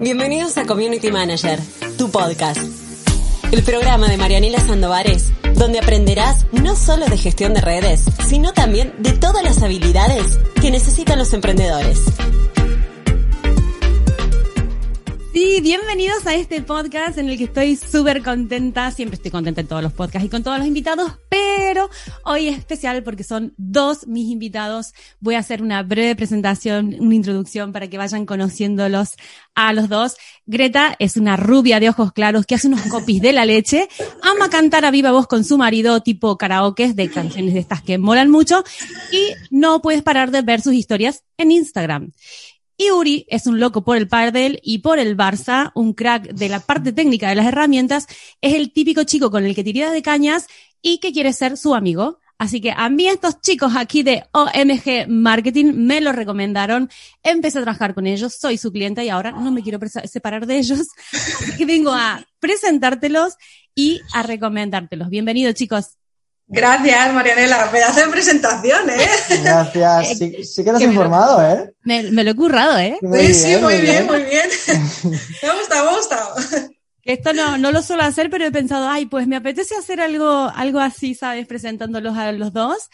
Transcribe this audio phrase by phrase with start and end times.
[0.00, 1.58] Bienvenidos a Community Manager,
[1.98, 2.60] tu podcast.
[3.50, 8.94] El programa de Marianela Sandovares, donde aprenderás no solo de gestión de redes, sino también
[9.00, 11.98] de todas las habilidades que necesitan los emprendedores.
[15.40, 18.90] Sí, bienvenidos a este podcast en el que estoy súper contenta.
[18.90, 21.88] Siempre estoy contenta en todos los podcasts y con todos los invitados, pero
[22.24, 24.94] hoy es especial porque son dos mis invitados.
[25.20, 29.10] Voy a hacer una breve presentación, una introducción para que vayan conociéndolos
[29.54, 30.16] a los dos.
[30.46, 33.88] Greta es una rubia de ojos claros que hace unos copies de la leche,
[34.22, 37.96] ama cantar a viva voz con su marido tipo karaoke de canciones de estas que
[37.96, 38.64] molan mucho
[39.12, 42.10] y no puedes parar de ver sus historias en Instagram.
[42.80, 46.48] Y Uri es un loco por el pádel y por el Barça, un crack de
[46.48, 48.06] la parte técnica de las herramientas,
[48.40, 50.46] es el típico chico con el que tiras de cañas
[50.80, 52.20] y que quiere ser su amigo.
[52.38, 56.88] Así que a mí estos chicos aquí de OMG Marketing me lo recomendaron.
[57.24, 60.58] Empecé a trabajar con ellos, soy su cliente y ahora no me quiero separar de
[60.58, 60.86] ellos.
[61.12, 63.34] Así que vengo a presentártelos
[63.74, 65.08] y a recomendártelos.
[65.08, 65.97] Bienvenidos chicos.
[66.48, 67.70] Gracias, Marianela.
[67.70, 69.06] Pedazo de presentación, ¿eh?
[69.42, 70.18] Gracias.
[70.18, 71.72] Sí, sí que te has informado, ¿eh?
[71.82, 72.98] Me, me, lo he currado, ¿eh?
[73.00, 74.48] sí, sí, muy bien, muy bien.
[75.42, 76.34] me ha gustado, me ha gustado.
[77.04, 80.50] Esto no, no lo suelo hacer, pero he pensado, ay, pues me apetece hacer algo,
[80.54, 81.46] algo así, ¿sabes?
[81.46, 82.88] Presentándolos a los dos.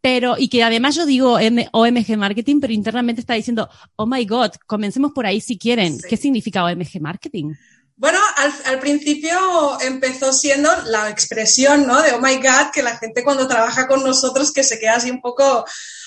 [0.00, 4.24] Pero, y que además yo digo M OMG Marketing, pero internamente está diciendo, oh my
[4.24, 5.98] God, comencemos por ahí si quieren.
[5.98, 6.06] Sí.
[6.08, 7.54] ¿Qué significa OMG Marketing?
[7.98, 12.02] Bueno, al, al, principio empezó siendo la expresión, ¿no?
[12.02, 15.10] De oh my God, que la gente cuando trabaja con nosotros que se queda así
[15.10, 15.64] un poco,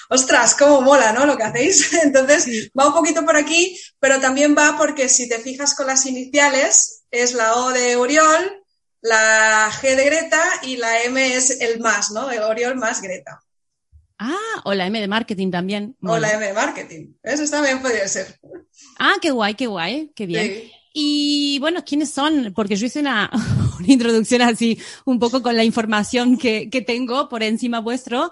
[0.09, 1.25] ostras, cómo mola, ¿no?
[1.25, 1.93] Lo que hacéis.
[2.03, 2.71] Entonces, sí.
[2.77, 7.05] va un poquito por aquí, pero también va porque si te fijas con las iniciales,
[7.09, 8.63] es la O de Oriol,
[9.01, 12.29] la G de Greta y la M es el más, ¿no?
[12.29, 13.41] El Oriol más Greta.
[14.19, 15.95] Ah, o la M de marketing también.
[16.03, 17.13] O la M de marketing.
[17.23, 18.39] Eso también podría ser.
[18.99, 20.45] Ah, qué guay, qué guay, qué bien.
[20.45, 20.73] Sí.
[20.93, 22.51] Y bueno, ¿quiénes son?
[22.55, 23.29] Porque yo hice una,
[23.79, 28.31] una introducción así, un poco con la información que, que, tengo por encima vuestro,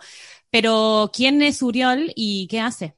[0.49, 2.95] pero ¿quién es Uriol y qué hace?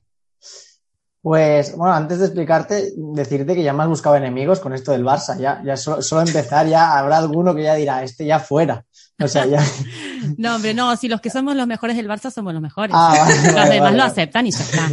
[1.22, 5.04] Pues, bueno, antes de explicarte, decirte que ya me has buscado enemigos con esto del
[5.04, 5.38] Barça.
[5.38, 8.86] Ya, ya solo, solo empezar, ya habrá alguno que ya dirá, este ya fuera.
[9.22, 9.62] O sea, ya.
[10.38, 12.96] no, hombre, no, si los que somos los mejores del Barça somos los mejores.
[12.98, 13.98] Ah, vale, los vale, demás vale.
[13.98, 14.90] lo aceptan y ya está.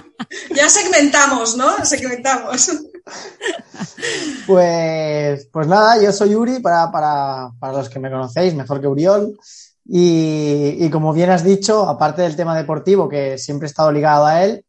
[0.54, 1.84] ya segmentamos, ¿no?
[1.84, 2.70] Segmentamos.
[4.46, 8.86] Pues, pues nada, yo soy Uri, para, para, para los que me conocéis, mejor que
[8.86, 9.38] Uriol.
[9.86, 14.24] Y, y, como bien has dicho, aparte del tema deportivo, que siempre he estado ligado
[14.24, 14.64] a él,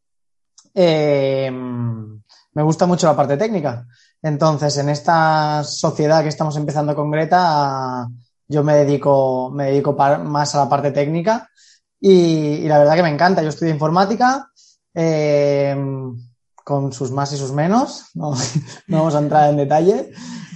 [0.74, 3.86] eh, me gusta mucho la parte técnica.
[4.22, 8.08] Entonces, en esta sociedad que estamos empezando con Greta,
[8.48, 11.50] yo me dedico, me dedico más a la parte técnica
[12.00, 13.42] y, y, la verdad que me encanta.
[13.42, 14.52] Yo estudio informática.
[14.96, 15.76] Eh,
[16.66, 18.34] con sus más y sus menos, no,
[18.88, 20.12] no vamos a entrar en detalle,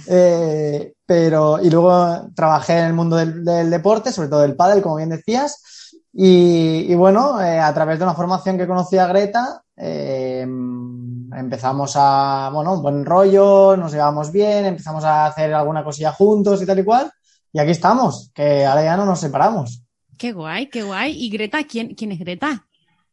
[0.08, 4.96] eh, pero y luego trabajé en el mundo del, deporte, sobre todo del pádel, como
[4.96, 9.62] bien decías, y, y bueno, eh, a través de una formación que conocí a Greta,
[9.76, 16.10] eh, empezamos a, bueno, un buen rollo, nos llevamos bien, empezamos a hacer alguna cosilla
[16.10, 17.12] juntos y tal y cual,
[17.52, 19.84] y aquí estamos, que ahora ya no nos separamos.
[20.18, 21.12] Qué guay, qué guay.
[21.12, 21.62] ¿Y Greta?
[21.62, 22.66] ¿Quién, quién es Greta?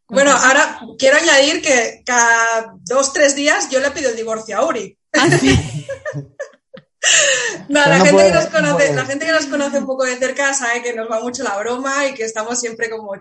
[0.10, 4.66] Bueno, ahora quiero añadir que cada dos, tres días yo le pido el divorcio a
[4.66, 4.98] Uri.
[5.14, 5.86] ¿Ah, sí?
[7.70, 9.86] no, la, no gente puede, que nos conoce, no la gente que nos conoce un
[9.86, 13.12] poco de cerca sabe que nos va mucho la broma y que estamos siempre como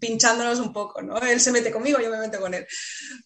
[0.00, 1.18] pinchándonos un poco, ¿no?
[1.18, 2.66] Él se mete conmigo, yo me meto con él.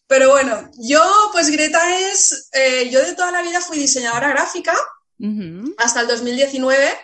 [0.06, 1.02] Pero bueno, yo,
[1.32, 4.74] pues Greta es, eh, yo de toda la vida fui diseñadora gráfica
[5.18, 5.74] uh -huh.
[5.78, 6.98] hasta el 2019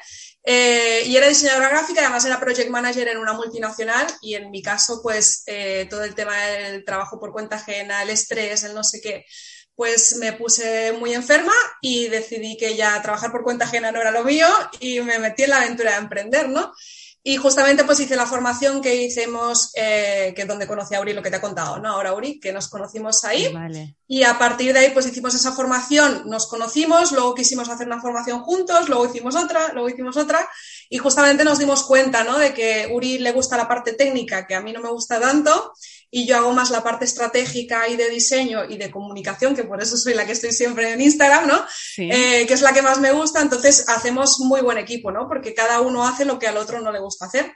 [0.44, 4.62] eh, y era diseñadora gráfica, además era project manager en una multinacional y en mi
[4.62, 8.82] caso, pues eh, todo el tema del trabajo por cuenta ajena, el estrés, el no
[8.82, 9.24] sé qué,
[9.74, 14.10] pues me puse muy enferma y decidí que ya trabajar por cuenta ajena no era
[14.10, 14.48] lo mío
[14.80, 16.72] y me metí en la aventura de emprender, ¿no?
[17.24, 21.12] Y justamente pues hice la formación que hicimos, eh, que es donde conocí a Uri,
[21.12, 21.90] lo que te ha contado, ¿no?
[21.90, 23.52] Ahora Uri, que nos conocimos ahí.
[23.52, 23.94] Vale.
[24.08, 28.00] Y a partir de ahí pues hicimos esa formación, nos conocimos, luego quisimos hacer una
[28.00, 30.48] formación juntos, luego hicimos otra, luego hicimos otra.
[30.90, 32.38] Y justamente nos dimos cuenta, ¿no?
[32.38, 35.72] De que Uri le gusta la parte técnica, que a mí no me gusta tanto,
[36.14, 39.82] y yo hago más la parte estratégica y de diseño y de comunicación, que por
[39.82, 41.64] eso soy la que estoy siempre en Instagram, ¿no?
[41.68, 42.10] Sí.
[42.12, 45.26] Eh, que es la que más me gusta, entonces hacemos muy buen equipo, ¿no?
[45.26, 47.50] Porque cada uno hace lo que al otro no le gusta hacer.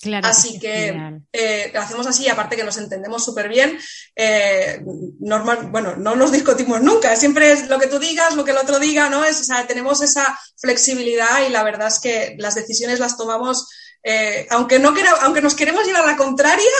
[0.00, 0.94] Claro, así que
[1.32, 3.78] eh, hacemos así, aparte que nos entendemos súper bien.
[4.14, 4.80] Eh,
[5.20, 8.58] normal, bueno, no nos discutimos nunca, siempre es lo que tú digas, lo que el
[8.58, 9.24] otro diga, ¿no?
[9.24, 13.66] Es, o sea, tenemos esa flexibilidad y la verdad es que las decisiones las tomamos,
[14.02, 16.70] eh, aunque, no quera, aunque nos queremos llevar a la contraria,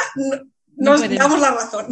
[0.79, 1.87] nos damos la razón.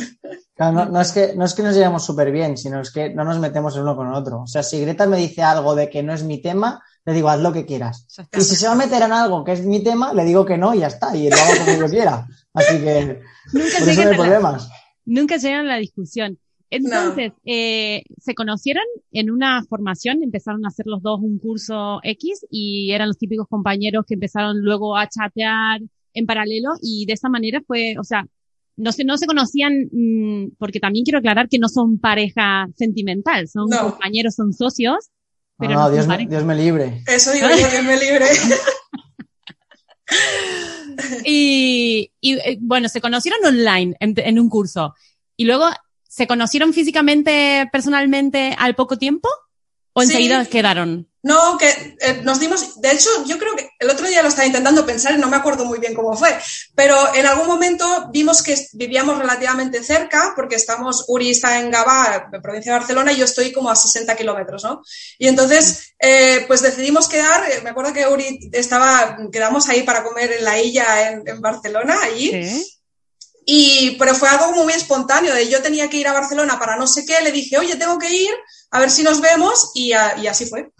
[0.58, 3.38] no, es que, no es que nos llevemos súper bien, sino es que no nos
[3.38, 4.42] metemos el uno con el otro.
[4.42, 7.28] O sea, si Greta me dice algo de que no es mi tema, le digo,
[7.28, 8.06] haz lo que quieras.
[8.32, 10.56] Y si se va a meter en algo que es mi tema, le digo que
[10.56, 12.26] no y ya está, y lo hago como yo quiera.
[12.54, 13.22] Así que
[13.52, 14.68] nunca por eso no hay problemas.
[15.04, 16.38] nunca llegan a la discusión.
[16.68, 22.44] Entonces, eh, se conocieron en una formación, empezaron a hacer los dos un curso X
[22.50, 25.80] y eran los típicos compañeros que empezaron luego a chatear
[26.12, 28.26] en paralelo y de esa manera fue, o sea,
[28.76, 33.48] no se, no se conocían, mm, porque también quiero aclarar que no son pareja sentimental,
[33.48, 35.10] son compañeros, son socios.
[35.58, 37.02] Pero no, Dios, me, Dios, me, libre.
[37.06, 38.26] Eso digo yo, Dios me libre.
[41.24, 44.94] y, y, eh, bueno, se conocieron online en, en un curso.
[45.34, 45.66] Y luego
[46.16, 49.28] ¿Se conocieron físicamente, personalmente al poco tiempo?
[49.98, 51.08] ¿O enseguida quedaron?
[51.22, 54.46] No, que eh, nos dimos, de hecho, yo creo que el otro día lo estaba
[54.46, 56.38] intentando pensar y no me acuerdo muy bien cómo fue,
[56.74, 62.28] pero en algún momento vimos que vivíamos relativamente cerca, porque estamos, Uri está en Gabá,
[62.42, 64.82] provincia de Barcelona, y yo estoy como a 60 kilómetros, ¿no?
[65.18, 70.04] Y entonces, eh, pues decidimos quedar, eh, me acuerdo que Uri estaba, quedamos ahí para
[70.04, 72.32] comer en la Illa en, en Barcelona, allí.
[72.32, 72.76] ¿Sí?
[73.48, 76.88] Y, pero fue algo muy espontáneo, de yo tenía que ir a Barcelona para no
[76.88, 78.34] sé qué, le dije, oye, tengo que ir,
[78.70, 80.70] a ver si nos vemos, y, y así fue.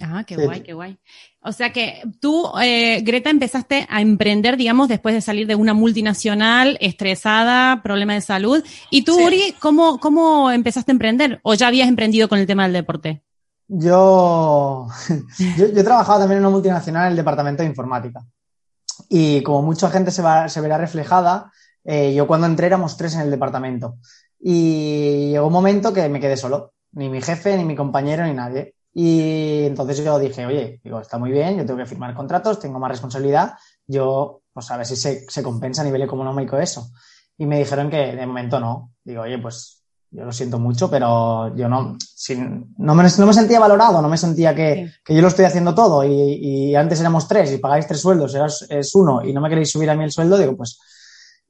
[0.00, 0.98] Ah, qué guay, qué guay.
[1.40, 5.74] O sea que tú, eh, Greta, empezaste a emprender, digamos, después de salir de una
[5.74, 8.64] multinacional, estresada, problema de salud.
[8.90, 11.40] ¿Y tú, Uri, ¿cómo, cómo empezaste a emprender?
[11.42, 13.22] ¿O ya habías emprendido con el tema del deporte?
[13.68, 14.88] Yo,
[15.58, 18.24] yo, yo he trabajado también en una multinacional en el departamento de informática.
[19.08, 21.52] Y como mucha gente se, va, se verá reflejada,
[21.84, 23.98] eh, yo cuando entré éramos tres en el departamento.
[24.40, 26.73] Y llegó un momento que me quedé solo.
[26.94, 28.74] Ni mi jefe, ni mi compañero, ni nadie.
[28.92, 32.78] Y entonces yo dije, oye, digo, está muy bien, yo tengo que firmar contratos, tengo
[32.78, 33.54] más responsabilidad,
[33.86, 36.90] yo, pues a ver si se, se compensa a nivel económico eso.
[37.36, 38.92] Y me dijeron que de momento no.
[39.02, 41.96] Digo, oye, pues yo lo siento mucho, pero yo no,
[42.78, 45.74] no, me, no, me, sentía valorado, no me sentía que, que yo lo estoy haciendo
[45.74, 49.40] todo y, y, antes éramos tres y pagáis tres sueldos, eras, es uno y no
[49.40, 50.78] me queréis subir a mí el sueldo, digo, pues,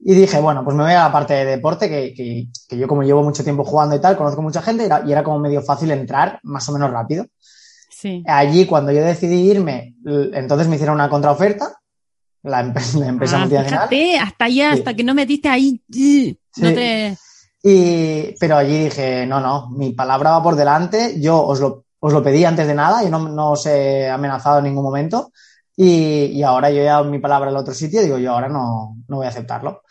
[0.06, 2.86] y dije, bueno, pues me voy a la parte de deporte, que, que, que yo
[2.86, 5.38] como llevo mucho tiempo jugando y tal, conozco mucha gente y era, y era como
[5.38, 7.26] medio fácil entrar, más o menos rápido.
[7.88, 8.22] Sí.
[8.26, 11.78] Allí, cuando yo decidí irme, entonces me hicieron una contraoferta,
[12.42, 12.62] la,
[12.98, 13.88] la empresa ah, multinacional.
[13.88, 14.78] Fíjate, hasta allá, sí.
[14.78, 15.80] hasta que no metiste ahí,
[16.56, 17.16] no te...
[17.62, 22.12] Y, pero allí dije, no, no, mi palabra va por delante, yo os lo, os
[22.12, 25.32] lo pedí antes de nada, y no, no os he amenazado en ningún momento.
[25.76, 28.96] Y, y ahora yo he dado mi palabra al otro sitio, digo, yo ahora no,
[29.08, 29.82] no voy a aceptarlo.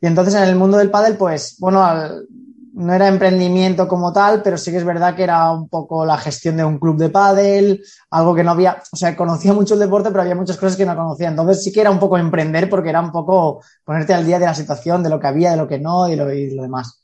[0.00, 2.26] Y entonces en el mundo del pádel, pues, bueno, al,
[2.72, 6.16] no era emprendimiento como tal, pero sí que es verdad que era un poco la
[6.16, 9.80] gestión de un club de pádel, algo que no había, o sea, conocía mucho el
[9.80, 11.28] deporte, pero había muchas cosas que no conocía.
[11.28, 14.46] Entonces sí que era un poco emprender porque era un poco ponerte al día de
[14.46, 17.00] la situación, de lo que había, de lo que no y lo, y lo demás.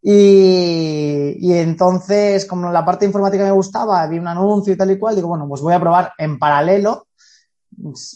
[0.00, 4.98] Y, y, entonces, como la parte informática me gustaba, vi un anuncio y tal y
[4.98, 7.06] cual, digo, bueno, pues voy a probar en paralelo.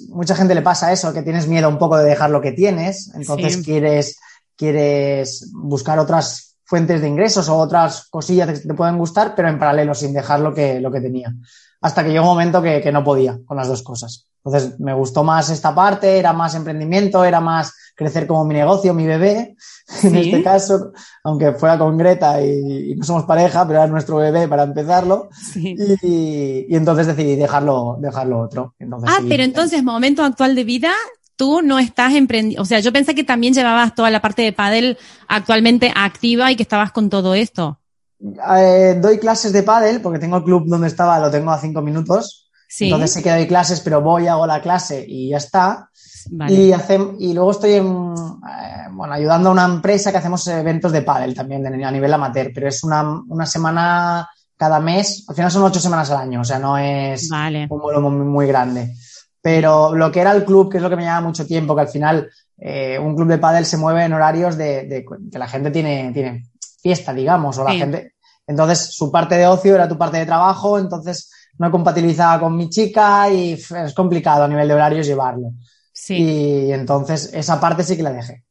[0.09, 3.13] Mucha gente le pasa eso, que tienes miedo un poco de dejar lo que tienes,
[3.15, 3.65] entonces sí.
[3.65, 4.19] quieres,
[4.57, 9.59] quieres buscar otras fuentes de ingresos o otras cosillas que te pueden gustar, pero en
[9.59, 11.35] paralelo, sin dejar lo que, lo que tenía.
[11.81, 14.27] Hasta que llegó un momento que, que no podía con las dos cosas.
[14.45, 18.95] Entonces me gustó más esta parte, era más emprendimiento, era más crecer como mi negocio,
[18.95, 19.57] mi bebé,
[19.89, 20.07] ¿Sí?
[20.09, 20.93] en este caso,
[21.25, 25.31] aunque fuera con Greta y, y, no somos pareja, pero era nuestro bebé para empezarlo.
[25.33, 25.75] Sí.
[26.03, 28.75] Y, y, entonces decidí dejarlo, dejarlo otro.
[28.79, 29.27] Entonces, ah, sí.
[29.29, 30.93] pero entonces, momento actual de vida,
[31.37, 34.53] tú no estás emprendiendo, o sea, yo pensé que también llevabas toda la parte de
[34.53, 37.79] pádel actualmente activa y que estabas con todo esto.
[38.21, 41.81] Eh, doy clases de pádel porque tengo el club donde estaba, lo tengo a cinco
[41.81, 42.48] minutos.
[42.69, 42.85] Sí.
[42.85, 45.89] Entonces sé que doy clases, pero voy, hago la clase y ya está.
[46.31, 46.53] Vale.
[46.53, 50.93] Y, hace, y luego estoy en, eh, bueno, ayudando a una empresa que hacemos eventos
[50.93, 55.37] de pádel también de, a nivel amateur, pero es una, una semana cada mes, al
[55.37, 57.67] final son ocho semanas al año, o sea, no es vale.
[57.71, 58.93] un vuelo muy, muy, grande.
[59.41, 61.83] Pero lo que era el club, que es lo que me llama mucho tiempo, que
[61.83, 65.47] al final eh, un club de pádel se mueve en horarios de, de, que la
[65.47, 66.51] gente tiene, tiene
[66.83, 67.79] fiesta, digamos, o la sí.
[67.79, 68.15] gente...
[68.49, 72.69] Entonces, su parte de ocio era tu parte de trabajo, entonces no compatibilizaba con mi
[72.71, 75.53] chica y es complicado a nivel de horarios llevarlo.
[75.93, 76.17] Sí.
[76.17, 78.45] Y entonces esa parte sí que la dejé.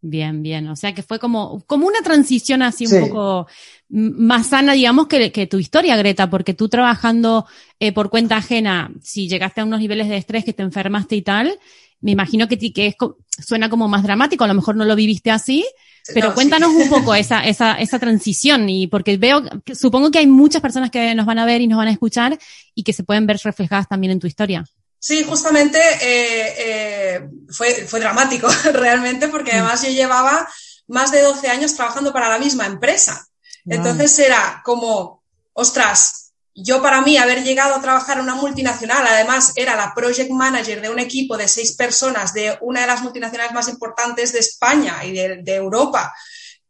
[0.00, 0.68] Bien, bien.
[0.68, 3.48] O sea que fue como, como una transición así un poco
[3.88, 7.46] más sana, digamos, que, que, tu historia, Greta, porque tú trabajando
[7.80, 11.22] eh, por cuenta ajena, si llegaste a unos niveles de estrés que te enfermaste y
[11.22, 11.58] tal,
[12.00, 12.96] me imagino que, que es,
[13.44, 15.66] suena como más dramático, a lo mejor no lo viviste así,
[16.14, 16.82] pero no, cuéntanos sí.
[16.82, 19.42] un poco esa, esa, esa transición y porque veo,
[19.74, 22.38] supongo que hay muchas personas que nos van a ver y nos van a escuchar
[22.74, 24.64] y que se pueden ver reflejadas también en tu historia.
[25.00, 30.48] Sí, justamente eh, eh, fue, fue dramático realmente porque además yo llevaba
[30.88, 33.26] más de 12 años trabajando para la misma empresa.
[33.66, 36.27] Entonces era como, ostras,
[36.62, 40.80] yo para mí haber llegado a trabajar en una multinacional, además era la project manager
[40.80, 45.04] de un equipo de seis personas de una de las multinacionales más importantes de España
[45.04, 46.12] y de, de Europa.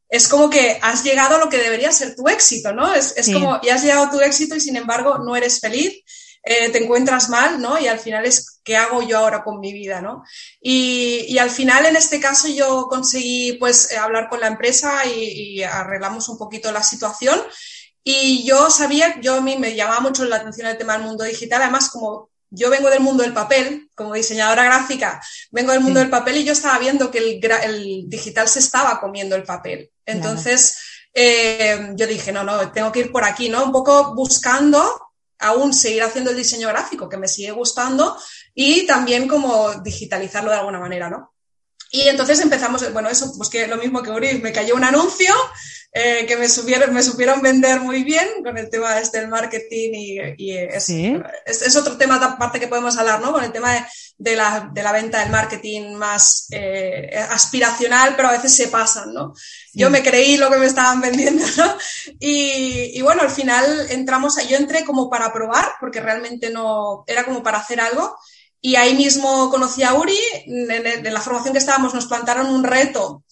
[0.09, 2.95] Es como que has llegado a lo que debería ser tu éxito, ¿no?
[2.95, 3.33] Es, es sí.
[3.33, 6.03] como, y has llegado a tu éxito y sin embargo no eres feliz
[6.51, 7.79] eh, te encuentras mal, ¿no?
[7.79, 10.25] Y al final es, ¿qué hago yo ahora con mi vida, ¿no?
[10.61, 15.59] Y, y al final, en este caso, yo conseguí, pues, hablar con la empresa y,
[15.59, 17.39] y, arreglamos un poquito la situación.
[18.11, 21.25] Y yo sabía, yo a mí me llamaba mucho la atención el tema del mundo
[21.25, 26.01] digital, además, como yo vengo del mundo del papel, como diseñadora gráfica, vengo del mundo
[26.01, 26.05] sí.
[26.05, 29.91] del papel y yo estaba viendo que el, el, digital se estaba comiendo el papel.
[30.07, 30.79] Entonces,
[31.13, 31.29] claro.
[31.29, 33.63] eh, yo dije, no, no, tengo que ir por aquí, ¿no?
[33.63, 34.91] Un poco buscando
[35.41, 38.17] aún seguir haciendo el diseño gráfico, que me sigue gustando,
[38.55, 41.35] y también como digitalizarlo de alguna manera, ¿no?
[41.91, 45.35] Y entonces empezamos, bueno, eso, pues que lo mismo que Uri, me cayó un anuncio
[45.91, 49.91] eh, que me, subieron, me supieron vender muy bien con el tema este del marketing
[49.95, 51.17] y, y es, ¿Sí?
[51.47, 53.33] es, es, otro tema aparte que podemos hablar, ¿no?
[53.33, 53.85] Con el tema de,
[54.19, 59.15] de, la, de la, venta del marketing más eh, aspiracional, pero a veces se pasan,
[59.15, 59.33] ¿no?
[59.35, 59.81] Sí.
[59.81, 61.77] Yo me creí lo que me estaban vendiendo, ¿no?
[62.21, 67.25] Y, y bueno, al final entramos, yo entré como para probar, porque realmente no, era
[67.25, 68.15] como para hacer algo.
[68.61, 72.65] Y ahí mismo conocí a Uri, en, en la formación que estábamos nos plantaron un
[72.65, 73.25] reto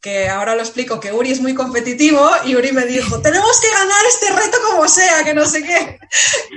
[0.00, 3.70] que ahora lo explico, que Uri es muy competitivo y Uri me dijo, tenemos que
[3.70, 5.98] ganar este reto como sea, que no sé qué.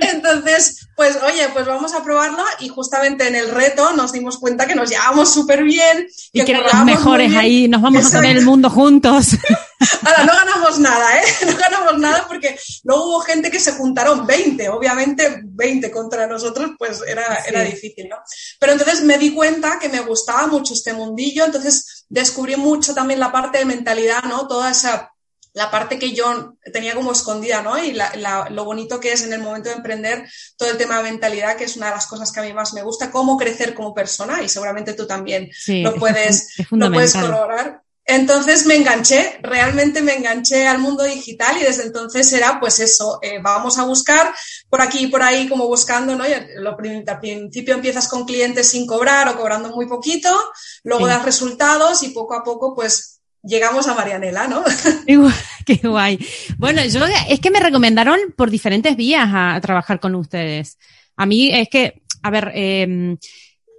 [0.00, 4.66] Entonces, pues oye, pues vamos a probarlo y justamente en el reto nos dimos cuenta
[4.66, 6.06] que nos llevábamos súper bien.
[6.32, 8.18] Y que, que eran los mejores ahí, nos vamos Exacto.
[8.18, 9.26] a comer el mundo juntos.
[10.02, 11.24] Ahora, no ganamos nada, ¿eh?
[11.46, 16.72] No ganamos nada porque luego hubo gente que se juntaron 20, obviamente 20 contra nosotros,
[16.78, 17.48] pues era, sí.
[17.48, 18.16] era difícil, ¿no?
[18.58, 23.20] Pero entonces me di cuenta que me gustaba mucho este mundillo, entonces descubrí mucho también
[23.20, 24.46] la parte de mentalidad, ¿no?
[24.46, 25.10] Toda esa
[25.54, 27.82] la parte que yo tenía como escondida, ¿no?
[27.82, 30.96] Y la, la, lo bonito que es en el momento de emprender todo el tema
[30.96, 33.36] de mentalidad, que es una de las cosas que a mí más me gusta, cómo
[33.36, 37.83] crecer como persona, y seguramente tú también sí, lo puedes, es lo puedes corroborar.
[38.06, 43.18] Entonces me enganché, realmente me enganché al mundo digital y desde entonces era pues eso,
[43.22, 44.30] eh, vamos a buscar
[44.68, 46.26] por aquí y por ahí como buscando, ¿no?
[46.26, 50.28] Y lo, al principio empiezas con clientes sin cobrar o cobrando muy poquito,
[50.82, 51.12] luego sí.
[51.12, 54.62] das resultados y poco a poco pues llegamos a Marianela, ¿no?
[55.64, 56.18] Qué guay.
[56.58, 60.78] Bueno, yo es que me recomendaron por diferentes vías a, a trabajar con ustedes.
[61.16, 63.16] A mí es que, a ver, eh,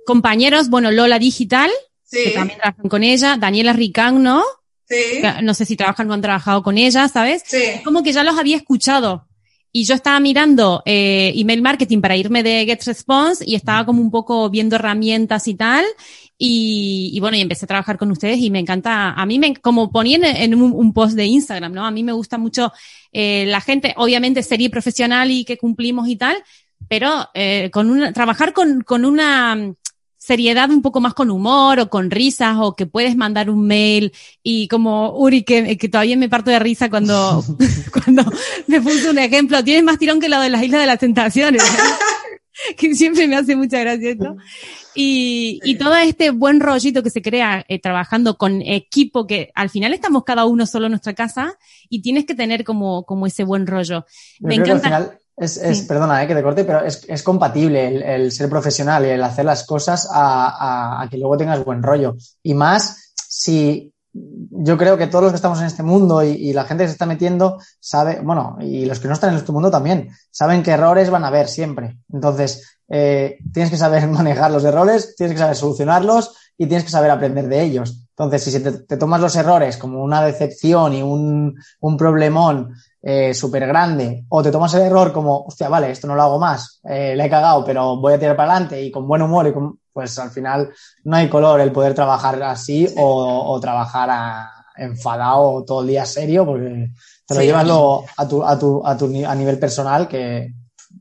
[0.06, 1.70] compañeros, bueno, Lola Digital,
[2.06, 2.24] sí.
[2.26, 4.44] que también trabajan con ella, Daniela Ricán, ¿no?
[4.88, 5.22] Sí.
[5.44, 7.44] No sé si trabajan o han trabajado con ella, ¿sabes?
[7.46, 7.58] Sí.
[7.58, 9.28] Es como que ya los había escuchado.
[9.72, 14.10] Y yo estaba mirando eh, email marketing para irme de GetResponse y estaba como un
[14.10, 15.84] poco viendo herramientas y tal.
[16.38, 19.54] Y, y, bueno, y empecé a trabajar con ustedes y me encanta, a mí me,
[19.56, 21.86] como ponían en un, un post de Instagram, ¿no?
[21.86, 22.72] A mí me gusta mucho
[23.12, 26.38] eh, la gente, obviamente serie profesional y que cumplimos y tal,
[26.88, 29.74] pero eh, con una, trabajar con, con una
[30.26, 34.12] seriedad un poco más con humor o con risas o que puedes mandar un mail
[34.42, 37.44] y como Uri que, que todavía me parto de risa cuando,
[37.94, 38.24] cuando
[38.68, 41.64] me puso un ejemplo, tienes más tirón que lo de las Islas de las Tentaciones.
[42.78, 44.36] que siempre me hace mucha gracia esto.
[44.96, 49.70] Y, y todo este buen rollito que se crea eh, trabajando con equipo, que al
[49.70, 51.58] final estamos cada uno solo en nuestra casa
[51.90, 54.06] y tienes que tener como, como ese buen rollo.
[54.40, 55.20] Yo me encanta.
[55.38, 55.86] Es, es sí.
[55.86, 59.24] perdona eh, que te corte, pero es, es compatible el, el, ser profesional y el
[59.24, 62.16] hacer las cosas a, a, a que luego tengas buen rollo.
[62.42, 66.54] Y más si yo creo que todos los que estamos en este mundo y, y,
[66.54, 69.52] la gente que se está metiendo sabe, bueno, y los que no están en este
[69.52, 71.98] mundo también, saben que errores van a haber siempre.
[72.12, 76.92] Entonces, eh, tienes que saber manejar los errores, tienes que saber solucionarlos y tienes que
[76.92, 78.06] saber aprender de ellos.
[78.12, 82.74] Entonces, si te, te tomas los errores como una decepción y un, un problemón
[83.08, 86.40] eh, súper grande, o te tomas el error como, hostia, vale, esto no lo hago
[86.40, 89.46] más, eh, le he cagado, pero voy a tirar para adelante y con buen humor
[89.46, 90.72] y con, pues al final
[91.04, 92.96] no hay color el poder trabajar así sí.
[92.98, 96.90] o, o, trabajar a, enfadado todo el día serio porque
[97.28, 97.46] te lo sí.
[97.46, 97.64] llevas
[98.18, 100.52] a, tu, a, tu, a, tu, a nivel personal que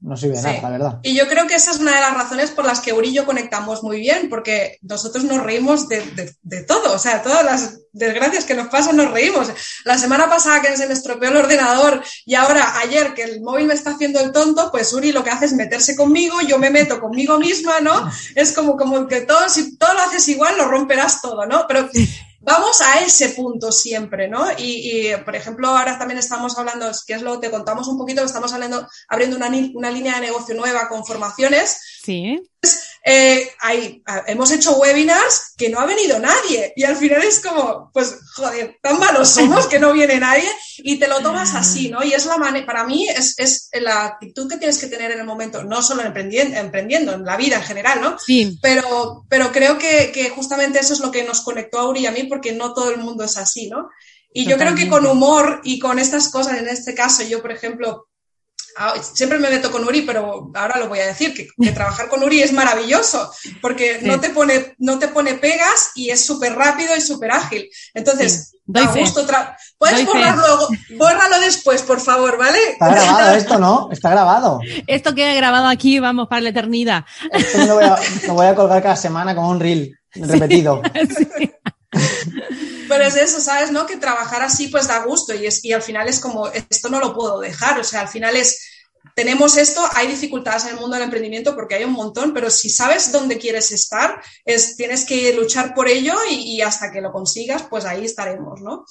[0.05, 0.47] no sirve de sí.
[0.47, 1.01] nada, la verdad.
[1.03, 3.15] Y yo creo que esa es una de las razones por las que Uri y
[3.15, 7.43] yo conectamos muy bien, porque nosotros nos reímos de, de, de, todo, o sea, todas
[7.43, 9.49] las desgracias que nos pasan nos reímos.
[9.87, 13.67] La semana pasada que se me estropeó el ordenador y ahora ayer que el móvil
[13.67, 16.69] me está haciendo el tonto, pues Uri lo que hace es meterse conmigo, yo me
[16.69, 18.11] meto conmigo misma, ¿no?
[18.35, 21.65] Es como, como que todo, si todo lo haces igual, lo romperás todo, ¿no?
[21.67, 21.89] Pero
[22.45, 24.47] vamos a ese punto siempre, ¿no?
[24.59, 28.23] Y, y, por ejemplo, ahora también estamos hablando, que es lo te contamos un poquito,
[28.23, 31.81] estamos hablando, abriendo una, una línea de negocio nueva con formaciones.
[32.03, 32.41] Sí.
[33.07, 33.51] Eh,
[34.27, 38.79] hemos hecho webinars que no ha venido nadie y al final es como, pues, joder,
[38.81, 42.03] tan malos somos que no viene nadie y te lo tomas así, ¿no?
[42.03, 45.21] Y es la manera, para mí es, es, la actitud que tienes que tener en
[45.21, 48.19] el momento, no solo emprendiendo, emprendiendo, en la vida en general, ¿no?
[48.19, 48.59] Sí.
[48.63, 52.07] Pero, pero creo que, que justamente eso es lo que nos conectó a Uri y
[52.07, 53.91] a mí porque no todo el mundo es así, ¿no?
[54.33, 57.53] Y yo creo que con humor y con estas cosas, en este caso, yo, por
[57.53, 58.14] ejemplo, Ah,
[59.01, 62.43] siempre me meto con Uri, pero ahora lo voy a decir, que, trabajar con Uri
[62.43, 67.01] es maravilloso, porque no, te pone, no te pone pegas y es súper rápido y
[67.01, 67.69] súper ágil.
[67.95, 69.27] Entonces, da gusto.
[69.79, 72.59] Puedes borrarlo, bórralo después, por favor, ¿vale?
[72.73, 73.89] Está grabado esto, ¿no?
[73.91, 74.61] Está grabado.
[74.87, 77.05] Esto queda grabado aquí, vamos, para la eternidad.
[77.33, 80.83] Esto lo voy a, lo voy a colgar cada semana como un reel repetido.
[81.17, 81.51] sí.
[82.89, 83.71] Pero es eso, ¿sabes?
[83.71, 83.87] ¿No?
[83.87, 87.01] Que trabajar así pues da gusto y, es, y al final es como, esto no
[87.01, 88.61] lo puedo dejar, o sea, al final es,
[89.15, 92.71] tenemos esto, hay dificultades en el mundo del emprendimiento porque hay un montón, pero si
[92.71, 97.13] sabes dónde quieres estar, es, tienes que luchar por ello y, y hasta que lo
[97.13, 98.85] consigas, pues ahí estaremos, ¿no?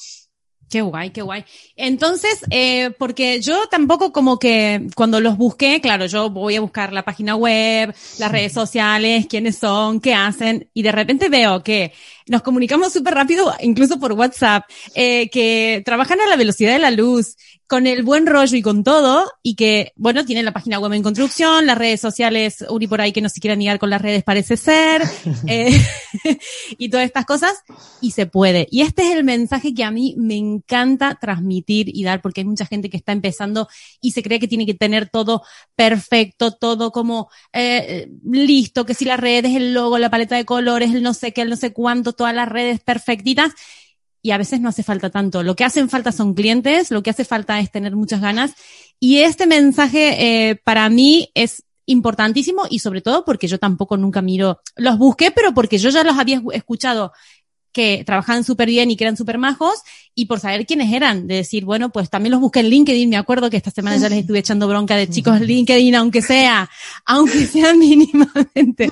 [0.73, 1.45] Qué guay, qué guay.
[1.75, 6.91] Entonces, eh, porque yo tampoco como que cuando los busqué, claro, yo voy a buscar
[6.91, 11.93] la página web, las redes sociales, quiénes son, qué hacen, y de repente veo que
[12.25, 14.63] nos comunicamos súper rápido, incluso por WhatsApp,
[14.95, 17.35] eh, que trabajan a la velocidad de la luz,
[17.73, 21.01] con el buen rollo y con todo, y que, bueno, tienen la página web en
[21.01, 24.23] construcción, las redes sociales, Uri por ahí que no se quiera negar con las redes
[24.23, 25.01] parece ser,
[25.47, 25.75] eh,
[26.77, 27.63] y todas estas cosas,
[27.99, 28.67] y se puede.
[28.69, 32.45] Y este es el mensaje que a mí me encanta transmitir y dar, porque hay
[32.45, 33.67] mucha gente que está empezando
[33.99, 35.41] y se cree que tiene que tener todo
[35.75, 40.93] perfecto, todo como eh, listo, que si las redes, el logo, la paleta de colores,
[40.93, 43.51] el no sé qué, el no sé cuánto, todas las redes perfectitas,
[44.23, 45.43] y a veces no hace falta tanto.
[45.43, 48.53] Lo que hacen falta son clientes, lo que hace falta es tener muchas ganas.
[48.99, 54.21] Y este mensaje eh, para mí es importantísimo y sobre todo porque yo tampoco nunca
[54.21, 57.11] miro, los busqué, pero porque yo ya los había escuchado
[57.73, 59.81] que trabajaban súper bien y que eran súper majos,
[60.15, 63.17] y por saber quiénes eran, de decir, bueno, pues también los busqué en LinkedIn, me
[63.17, 66.69] acuerdo que esta semana ya les estuve echando bronca de chicos LinkedIn, aunque sea,
[67.05, 68.91] aunque sea mínimamente.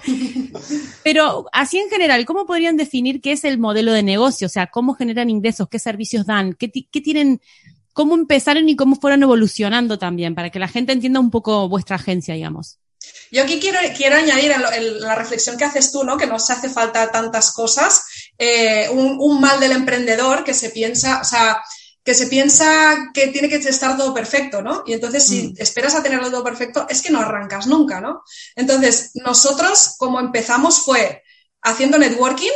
[1.04, 4.48] Pero así en general, ¿cómo podrían definir qué es el modelo de negocio?
[4.48, 5.70] O sea, ¿cómo generan ingresos?
[5.70, 6.54] ¿Qué servicios dan?
[6.54, 7.40] ¿Qué, qué tienen?
[7.94, 10.34] ¿Cómo empezaron y cómo fueron evolucionando también?
[10.34, 12.80] Para que la gente entienda un poco vuestra agencia, digamos.
[13.32, 16.18] Yo aquí quiero, quiero añadir en, la reflexión que haces tú, ¿no?
[16.18, 18.06] que no se hace falta tantas cosas,
[18.44, 21.62] eh, un, mal del emprendedor que se piensa, o sea,
[22.04, 24.82] que se piensa que tiene que estar todo perfecto, ¿no?
[24.88, 25.54] Y entonces si mm.
[25.58, 28.24] esperas a tenerlo todo perfecto, es que no arrancas nunca, ¿no?
[28.56, 31.22] Entonces, nosotros como empezamos fue
[31.62, 32.50] haciendo networking,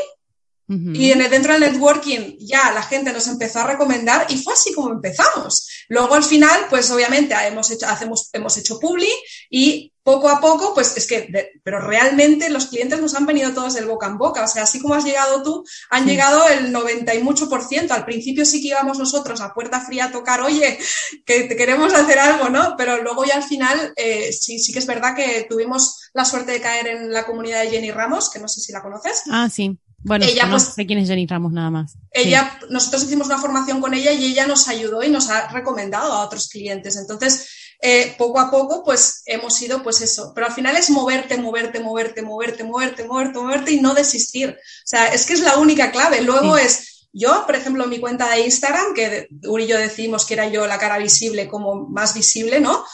[0.67, 4.53] y en el, dentro del networking ya la gente nos empezó a recomendar y fue
[4.53, 5.67] así como empezamos.
[5.89, 9.11] Luego al final, pues obviamente hemos hecho, hacemos, hemos hecho publi
[9.49, 13.73] y poco a poco, pues es que, pero realmente los clientes nos han venido todos
[13.73, 14.43] del boca en boca.
[14.43, 17.95] O sea, así como has llegado tú, han llegado el 90 y mucho por ciento.
[17.95, 20.77] Al principio sí que íbamos nosotros a puerta fría a tocar, oye,
[21.25, 22.75] que te queremos hacer algo, ¿no?
[22.77, 26.51] Pero luego ya al final, eh, sí, sí que es verdad que tuvimos la suerte
[26.51, 29.23] de caer en la comunidad de Jenny Ramos, que no sé si la conoces.
[29.31, 29.75] Ah, sí.
[30.05, 31.97] Bueno, ella, no sé quién es Jenny Ramos nada más.
[32.11, 36.13] Ella, nosotros hicimos una formación con ella y ella nos ayudó y nos ha recomendado
[36.13, 36.95] a otros clientes.
[36.95, 37.49] Entonces,
[37.81, 40.31] eh, poco a poco, pues hemos ido, pues eso.
[40.35, 44.51] Pero al final es moverte, moverte, moverte, moverte, moverte, moverte, moverte y no desistir.
[44.51, 46.21] O sea, es que es la única clave.
[46.21, 50.35] Luego es, yo, por ejemplo, mi cuenta de Instagram, que Uri y yo decimos que
[50.35, 52.85] era yo la cara visible como más visible, ¿no?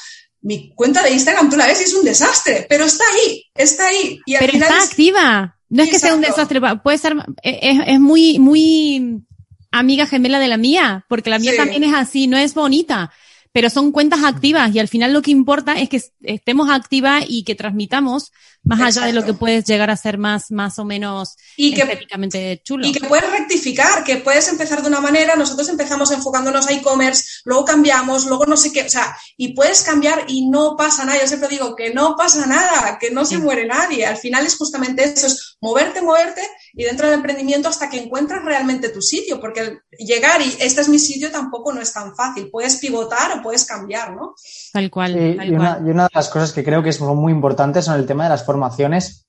[0.42, 3.88] Mi cuenta de Instagram, tú la ves y es un desastre, pero está ahí, está
[3.88, 4.22] ahí.
[4.26, 5.58] Y al pero está activa.
[5.72, 9.24] No es que sea un desastre, puede ser, es, es, muy, muy
[9.72, 13.12] amiga gemela de la mía, porque la mía también es así, no es bonita,
[13.52, 17.44] pero son cuentas activas y al final lo que importa es que estemos activas y
[17.44, 18.32] que transmitamos
[18.64, 22.62] más allá de lo que puedes llegar a ser más, más o menos y que,
[22.64, 22.88] chulo.
[22.88, 27.42] Y que puedes rectificar, que puedes empezar de una manera, nosotros empezamos enfocándonos a e-commerce,
[27.46, 31.20] luego cambiamos, luego no sé qué, o sea, y puedes cambiar y no pasa nada.
[31.20, 34.06] Yo siempre digo que no pasa nada, que no se muere nadie.
[34.06, 36.42] Al final es justamente eso, es moverte, moverte
[36.74, 40.90] y dentro del emprendimiento hasta que encuentras realmente tu sitio, porque llegar y este es
[40.90, 42.50] mi sitio tampoco no es tan fácil.
[42.50, 44.36] Puedes pivotar o puedes cambiar, ¿no?
[44.72, 45.16] Tal cual.
[45.16, 48.06] y, Una, y, Una, de las cosas que creo que son muy importantes son el
[48.06, 49.26] tema de las formaciones.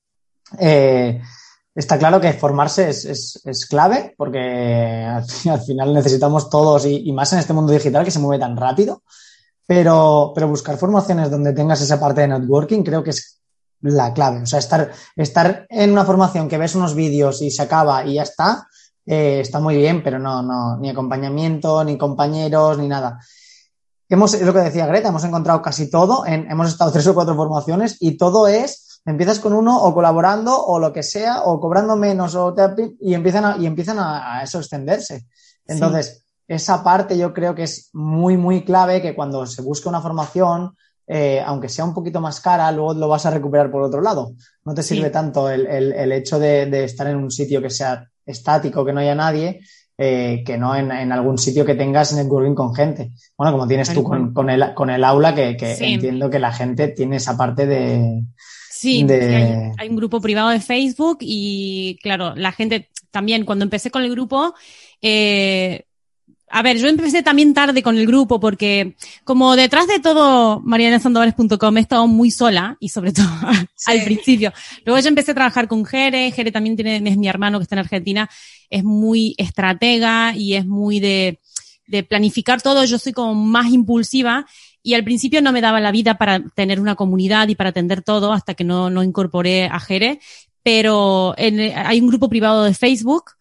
[0.58, 1.20] Eh,
[1.74, 4.38] está claro que formarse es, es, es clave porque
[5.48, 8.56] al, final necesitamos todos y, y, más en este mundo digital que se mueve tan
[8.56, 9.02] rápido.
[9.66, 13.41] Pero, pero buscar formaciones donde tengas esa parte de networking creo que es
[13.82, 14.42] la clave.
[14.42, 18.14] O sea, estar, estar en una formación que ves unos vídeos y se acaba y
[18.14, 18.68] ya está,
[19.04, 23.18] eh, está muy bien, pero no, no, ni acompañamiento, ni compañeros, ni nada.
[24.08, 27.14] Hemos, es lo que decía Greta, hemos encontrado casi todo, en, hemos estado tres o
[27.14, 31.58] cuatro formaciones y todo es empiezas con uno o colaborando o lo que sea, o
[31.60, 32.54] cobrando menos o
[33.00, 35.26] y empiezan a, y empiezan a, eso extenderse.
[35.66, 40.00] Entonces, esa parte yo creo que es muy, muy clave que cuando se busca una
[40.00, 44.00] formación, eh, aunque sea un poquito más cara, luego lo vas a recuperar por otro
[44.00, 44.34] lado.
[44.64, 48.92] No te sirve tanto el, hecho de, estar en un sitio que sea estático, que
[48.92, 49.60] no haya nadie,
[49.98, 53.10] eh, que no en, algún sitio que tengas networking con gente.
[53.36, 57.16] Bueno, como tienes tú con, el, con el aula, que, entiendo que la gente tiene
[57.16, 58.22] esa parte de...
[58.70, 64.02] Sí, hay, un grupo privado de Facebook y claro, la gente también cuando empecé con
[64.02, 64.54] el grupo,
[65.00, 65.84] eh,
[66.54, 71.78] a ver, yo empecé también tarde con el grupo porque como detrás de todo marianasandovares.com
[71.78, 73.26] he estado muy sola y sobre todo
[73.86, 74.52] al principio.
[74.84, 77.74] Luego yo empecé a trabajar con Jere, Jere también tiene, es mi hermano que está
[77.76, 78.28] en Argentina,
[78.68, 81.40] es muy estratega y es muy de,
[81.86, 82.84] de planificar todo.
[82.84, 84.44] Yo soy como más impulsiva
[84.82, 88.02] y al principio no me daba la vida para tener una comunidad y para atender
[88.02, 90.20] todo hasta que no, no incorporé a Jere.
[90.62, 93.32] Pero en, hay un grupo privado de Facebook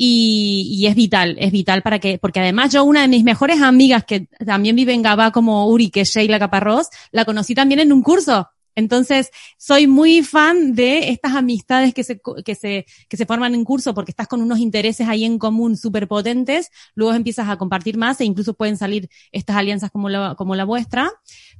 [0.00, 3.60] y, y, es vital, es vital para que, porque además yo una de mis mejores
[3.60, 7.80] amigas que también vive en Gabá como Uri, que es Sheila Caparrós, la conocí también
[7.80, 8.48] en un curso.
[8.76, 13.64] Entonces, soy muy fan de estas amistades que se, que se, que se forman en
[13.64, 17.96] curso porque estás con unos intereses ahí en común súper potentes, luego empiezas a compartir
[17.96, 21.10] más e incluso pueden salir estas alianzas como la, como la vuestra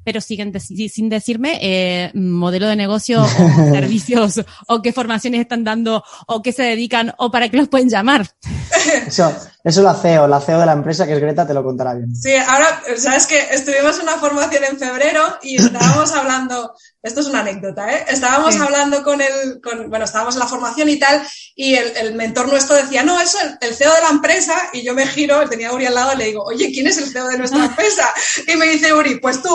[0.05, 3.27] pero siguen sin decirme eh, modelo de negocio o
[3.73, 7.89] servicios o qué formaciones están dando o qué se dedican o para qué los pueden
[7.89, 8.29] llamar.
[9.07, 9.35] Eso,
[9.65, 12.15] eso la CEO, la CEO de la empresa, que es Greta, te lo contará bien.
[12.15, 17.27] Sí, ahora, sabes que estuvimos en una formación en febrero y estábamos hablando, esto es
[17.27, 18.05] una anécdota, ¿eh?
[18.09, 21.23] Estábamos hablando con el, con, bueno, estábamos en la formación y tal,
[21.55, 24.83] y el, el mentor nuestro decía, no, eso, el, el, CEO de la empresa, y
[24.83, 27.09] yo me giro, tenía a Uri al lado, y le digo, oye, ¿quién es el
[27.11, 28.09] CEO de nuestra empresa?
[28.47, 29.51] Y me dice Uri, pues tú.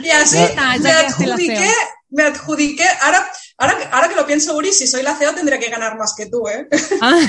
[0.00, 0.38] Y así
[0.80, 1.72] me adjudiqué,
[2.10, 3.26] me adjudiqué, ahora,
[3.58, 6.26] ahora, ahora que lo pienso, Uri, si soy la CEO tendría que ganar más que
[6.26, 6.68] tú, ¿eh?
[7.00, 7.20] Ah,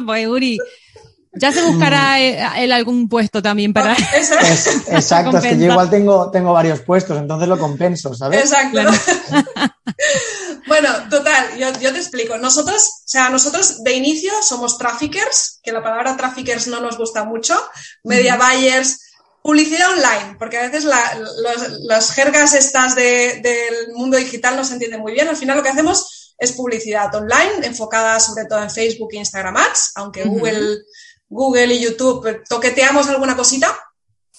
[0.06, 0.58] pues Uri,
[1.34, 2.58] ya se buscará mm.
[2.58, 3.92] él algún puesto también para.
[4.14, 8.52] exacto, es que yo igual tengo, tengo varios puestos, entonces lo compenso, ¿sabes?
[8.52, 8.80] Exacto.
[10.66, 12.36] bueno, total, yo, yo, te explico.
[12.36, 17.24] Nosotros, o sea, nosotros de inicio somos traffickers, que la palabra traffickers no nos gusta
[17.24, 17.58] mucho,
[18.04, 19.00] media buyers,
[19.42, 24.64] publicidad online, porque a veces la, los, las jergas estas de, del mundo digital no
[24.64, 25.28] se entienden muy bien.
[25.28, 29.56] Al final lo que hacemos es publicidad online, enfocada sobre todo en Facebook e Instagram
[29.56, 30.78] Ads, aunque Google
[31.32, 33.74] Google y YouTube toqueteamos alguna cosita.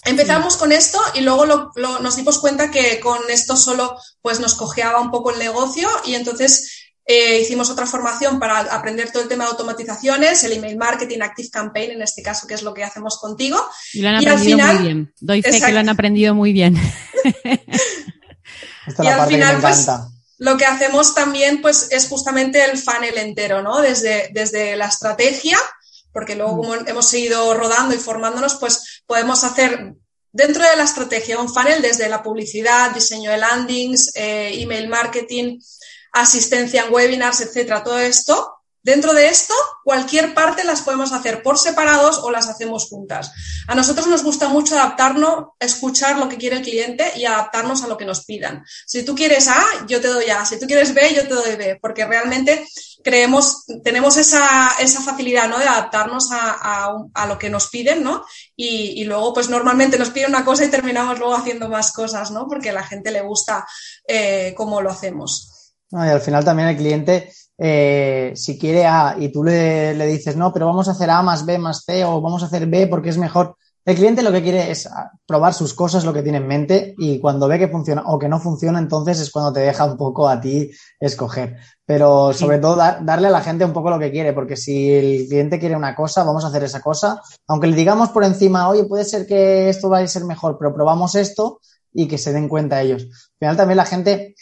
[0.06, 5.00] Empezamos con esto y luego nos dimos cuenta que con esto solo pues nos cojeaba
[5.00, 9.44] un poco el negocio y entonces eh, hicimos otra formación para aprender todo el tema
[9.44, 13.18] de automatizaciones, el email marketing, Active Campaign, en este caso, que es lo que hacemos
[13.20, 13.62] contigo.
[13.94, 15.14] Y lo han aprendido muy bien.
[15.20, 16.78] Doy fe que lo han aprendido muy bien.
[19.00, 19.88] y al final, pues,
[20.38, 23.82] lo que hacemos también, pues, es justamente el funnel entero, ¿no?
[23.82, 25.58] Desde, desde la estrategia,
[26.14, 26.58] porque luego mm.
[26.58, 29.94] como hemos seguido rodando y formándonos, pues podemos hacer
[30.32, 35.60] dentro de la estrategia un funnel desde la publicidad, diseño de landings, eh, email marketing,
[36.14, 39.54] asistencia en webinars, etcétera, todo esto Dentro de esto,
[39.86, 43.32] cualquier parte las podemos hacer por separados o las hacemos juntas.
[43.66, 47.88] A nosotros nos gusta mucho adaptarnos, escuchar lo que quiere el cliente y adaptarnos a
[47.88, 48.66] lo que nos pidan.
[48.86, 50.46] Si tú quieres A, yo te doy A.
[50.46, 51.80] Si tú quieres B, yo te doy B.
[51.82, 52.68] Porque realmente
[53.02, 55.60] creemos, tenemos esa, esa facilidad, ¿no?
[55.60, 58.26] De adaptarnos a, a, lo que nos piden, ¿no?
[58.58, 62.32] Y, y, luego, pues normalmente nos piden una cosa y terminamos luego haciendo más cosas,
[62.32, 62.50] ¿no?
[62.50, 63.66] Porque a la gente le gusta
[64.06, 65.53] eh, cómo lo hacemos.
[65.94, 70.36] Y al final también el cliente eh, si quiere A y tú le, le, dices,
[70.36, 72.88] no, pero vamos a hacer A más B más C o vamos a hacer B
[72.88, 73.56] porque es mejor.
[73.86, 74.90] El cliente lo que quiere es
[75.28, 78.30] probar sus cosas, lo que tiene en mente y cuando ve que funciona o que
[78.30, 81.58] no funciona, entonces es cuando te deja un poco a ti escoger.
[81.86, 85.28] Pero sobre todo darle a la gente un poco lo que quiere, porque si el
[85.28, 87.22] cliente quiere una cosa, vamos a hacer esa cosa.
[87.48, 90.74] Aunque le digamos por encima, oye, puede ser que esto vaya a ser mejor, pero
[90.74, 91.60] probamos esto
[91.92, 93.04] y que se den cuenta ellos.
[93.04, 94.36] Al final también la gente,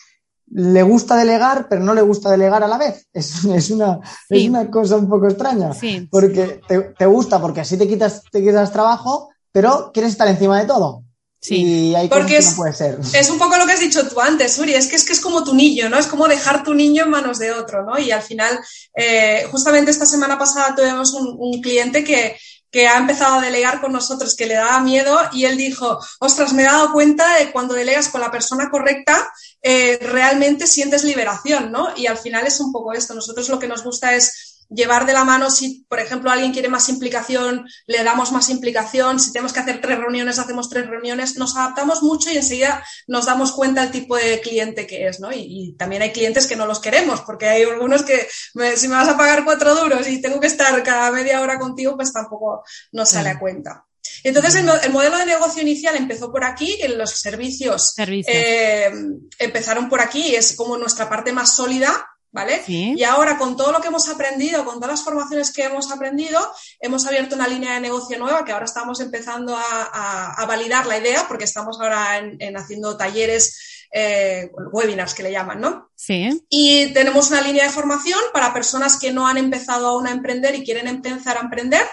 [0.54, 3.08] le gusta delegar, pero no le gusta delegar a la vez.
[3.14, 5.72] Es, es, una, es una cosa un poco extraña.
[6.10, 10.60] Porque te, te, gusta, porque así te quitas, te quitas trabajo, pero quieres estar encima
[10.60, 11.04] de todo.
[11.40, 13.00] Sí, y hay porque es, no puede ser.
[13.14, 15.20] Es un poco lo que has dicho tú antes, Uri, es que es que es
[15.20, 15.98] como tu niño, ¿no?
[15.98, 17.98] Es como dejar tu niño en manos de otro, ¿no?
[17.98, 18.60] Y al final,
[18.96, 22.38] eh, justamente esta semana pasada tuvimos un, un cliente que,
[22.72, 26.54] que ha empezado a delegar con nosotros, que le daba miedo, y él dijo, ostras,
[26.54, 29.32] me he dado cuenta de cuando delegas con la persona correcta,
[29.62, 31.90] eh, realmente sientes liberación, ¿no?
[31.96, 33.14] Y al final es un poco esto.
[33.14, 36.70] Nosotros lo que nos gusta es llevar de la mano si, por ejemplo, alguien quiere
[36.70, 41.38] más implicación, le damos más implicación, si tenemos que hacer tres reuniones, hacemos tres reuniones,
[41.38, 45.32] nos adaptamos mucho y enseguida nos damos cuenta del tipo de cliente que es, ¿no?
[45.32, 48.28] Y, también hay clientes que no los queremos, porque hay algunos que
[48.76, 51.96] si me vas a pagar cuatro duros y tengo que estar cada media hora contigo,
[51.96, 53.86] pues tampoco nos sale a cuenta.
[54.24, 58.92] Entonces, el, modelo de negocio inicial empezó por aquí, en los servicios, eh,
[59.40, 62.63] empezaron por aquí, es como nuestra parte más sólida, ¿vale?
[62.67, 66.39] Y ahora, con todo lo que hemos aprendido, con todas las formaciones que hemos aprendido,
[66.80, 71.26] hemos abierto una línea de negocio nueva que ahora estamos empezando a, validar la idea,
[71.28, 75.91] porque estamos ahora en, haciendo talleres, eh, webinars que le llaman, ¿no?
[75.96, 76.44] Sí.
[76.50, 80.56] Y tenemos una línea de formación para personas que no han empezado aún a emprender
[80.56, 81.86] y quieren empezar a emprender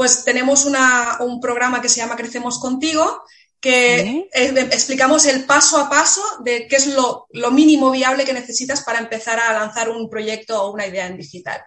[0.00, 3.22] pues tenemos un programa que se llama Crecemos Contigo,
[3.60, 8.98] que explicamos el paso a paso de qué es lo, mínimo viable que necesitas para
[8.98, 11.60] empezar a lanzar un proyecto o una idea en digital.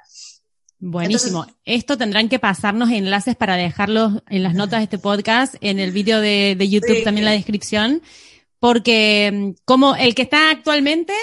[0.79, 1.45] Buenísimo.
[1.63, 5.91] Esto tendrán que pasarnos enlaces para dejarlos en las notas de este podcast, en el
[5.91, 8.01] vídeo de, YouTube también en la descripción,
[8.60, 11.13] porque mm, como el que está actualmente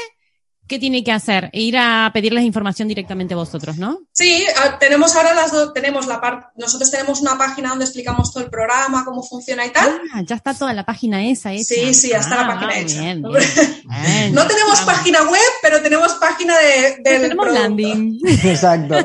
[0.71, 1.51] ¿qué tiene que hacer?
[1.53, 4.03] Ir a pedirles información directamente a vosotros, ¿no?
[4.13, 4.47] Sí,
[4.79, 8.51] tenemos ahora las dos, tenemos la parte, nosotros tenemos una página donde explicamos todo el
[8.51, 10.01] programa, cómo funciona y tal.
[10.15, 11.65] Ah, ya está toda la página esa hecha.
[11.65, 13.15] Sí, sí, ya está la ah, página hecha.
[14.31, 18.21] no tenemos página web, pero tenemos página de, tenemos landing.
[18.45, 18.97] Exacto.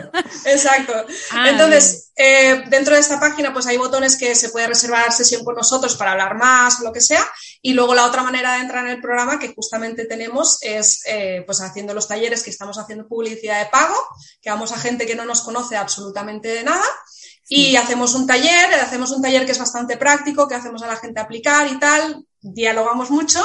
[0.45, 0.93] Exacto.
[1.31, 5.43] Ah, Entonces, eh, dentro de esta página, pues hay botones que se puede reservar sesión
[5.43, 7.25] con nosotros para hablar más o lo que sea.
[7.61, 11.43] Y luego la otra manera de entrar en el programa que justamente tenemos es, eh,
[11.45, 13.95] pues haciendo los talleres que estamos haciendo publicidad de pago,
[14.41, 16.85] que vamos a gente que no nos conoce absolutamente de nada.
[17.47, 20.95] Y hacemos un taller, hacemos un taller que es bastante práctico, que hacemos a la
[20.95, 23.39] gente aplicar y tal, dialogamos mucho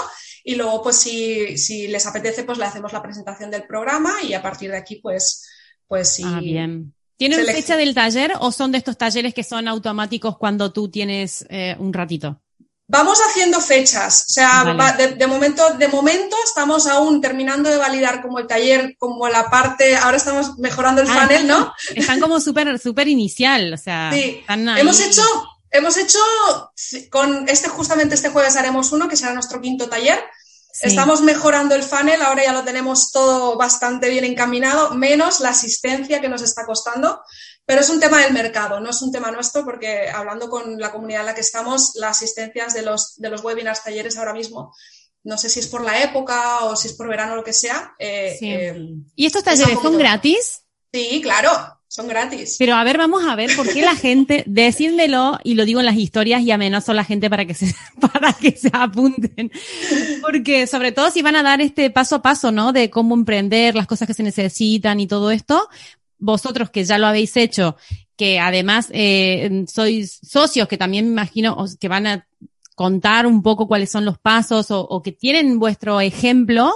[0.45, 4.35] y luego pues si, si les apetece pues le hacemos la presentación del programa y
[4.35, 5.49] a partir de aquí pues,
[5.87, 6.23] pues sí.
[6.25, 6.95] Ah, bien.
[7.17, 11.45] ¿Tienen fecha del taller o son de estos talleres que son automáticos cuando tú tienes
[11.51, 12.41] eh, un ratito?
[12.93, 14.65] Vamos haciendo fechas, o sea,
[14.99, 19.97] de, momento, de momento estamos aún terminando de validar como el taller, como la parte,
[19.97, 21.73] ahora estamos mejorando el ah, funnel, ¿no?
[21.95, 24.11] Están como súper, súper inicial, o sea.
[24.13, 25.23] Sí, hemos hecho,
[25.71, 26.19] hemos hecho,
[27.11, 30.19] con este, justamente este jueves haremos uno, que será nuestro quinto taller.
[30.83, 36.21] Estamos mejorando el funnel, ahora ya lo tenemos todo bastante bien encaminado, menos la asistencia
[36.21, 37.21] que nos está costando.
[37.67, 40.91] Pero es un tema del mercado, no es un tema nuestro, porque hablando con la
[40.91, 44.75] comunidad en la que estamos, las asistencias de los, de los webinars, talleres ahora mismo,
[45.23, 47.53] no sé si es por la época o si es por verano o lo que
[47.53, 47.95] sea.
[47.99, 50.63] Eh, eh, ¿Y estos talleres son gratis?
[50.93, 51.51] Sí, claro,
[51.91, 52.55] son gratis.
[52.57, 55.87] Pero a ver, vamos a ver por qué la gente, decídmelo y lo digo en
[55.87, 59.51] las historias y amenazo a la gente para que se, para que se apunten.
[60.23, 62.73] Porque sobre todo si van a dar este paso a paso, ¿no?
[62.73, 65.69] De cómo emprender, las cosas que se necesitan y todo esto,
[66.21, 67.77] vosotros que ya lo habéis hecho,
[68.17, 72.27] que además eh, sois socios, que también me imagino que van a
[72.77, 76.73] contar un poco cuáles son los pasos o, que tienen vuestro ejemplo,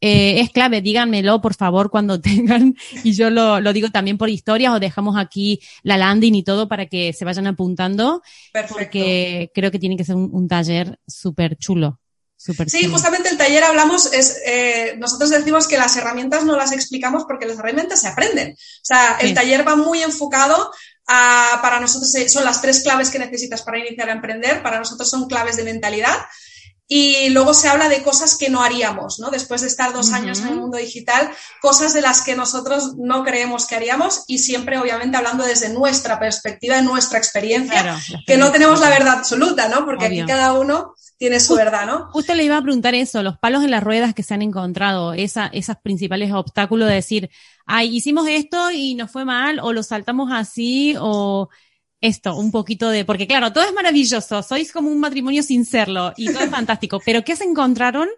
[0.00, 4.28] eh, es clave, díganmelo por favor cuando tengan, y yo lo, lo, digo también por
[4.28, 8.74] historias o dejamos aquí la landing y todo para que se vayan apuntando, Perfecto.
[8.74, 12.00] porque creo que tiene que ser un, un taller súper chulo
[12.66, 17.24] sí, justamente el taller hablamos, es, eh, nosotros decimos que las herramientas no las explicamos
[17.24, 18.52] porque las herramientas se aprenden.
[18.52, 20.70] O sea, el taller va muy enfocado
[21.06, 24.78] a, para nosotros eh, son las tres claves que necesitas para iniciar a emprender, para
[24.78, 26.16] nosotros son claves de mentalidad.
[26.92, 29.30] Y luego se habla de cosas que no haríamos, ¿no?
[29.30, 31.30] Después de estar dos años en el mundo digital,
[31.62, 36.18] cosas de las que nosotros no creemos que haríamos y siempre, obviamente, hablando desde nuestra
[36.18, 39.84] perspectiva, de nuestra experiencia, que no tenemos la verdad absoluta, ¿no?
[39.84, 42.08] Porque aquí cada uno tiene su verdad, ¿no?
[42.10, 45.12] Justo le iba a preguntar eso, los palos en las ruedas que se han encontrado,
[45.12, 47.30] esa, esos principales obstáculos de decir,
[47.66, 51.50] ay, hicimos esto y nos fue mal, o lo saltamos así, o
[52.00, 56.12] esto, un poquito de, porque claro, todo es maravilloso, sois como un matrimonio sin serlo,
[56.16, 58.08] y todo es fantástico, pero ¿qué se encontraron?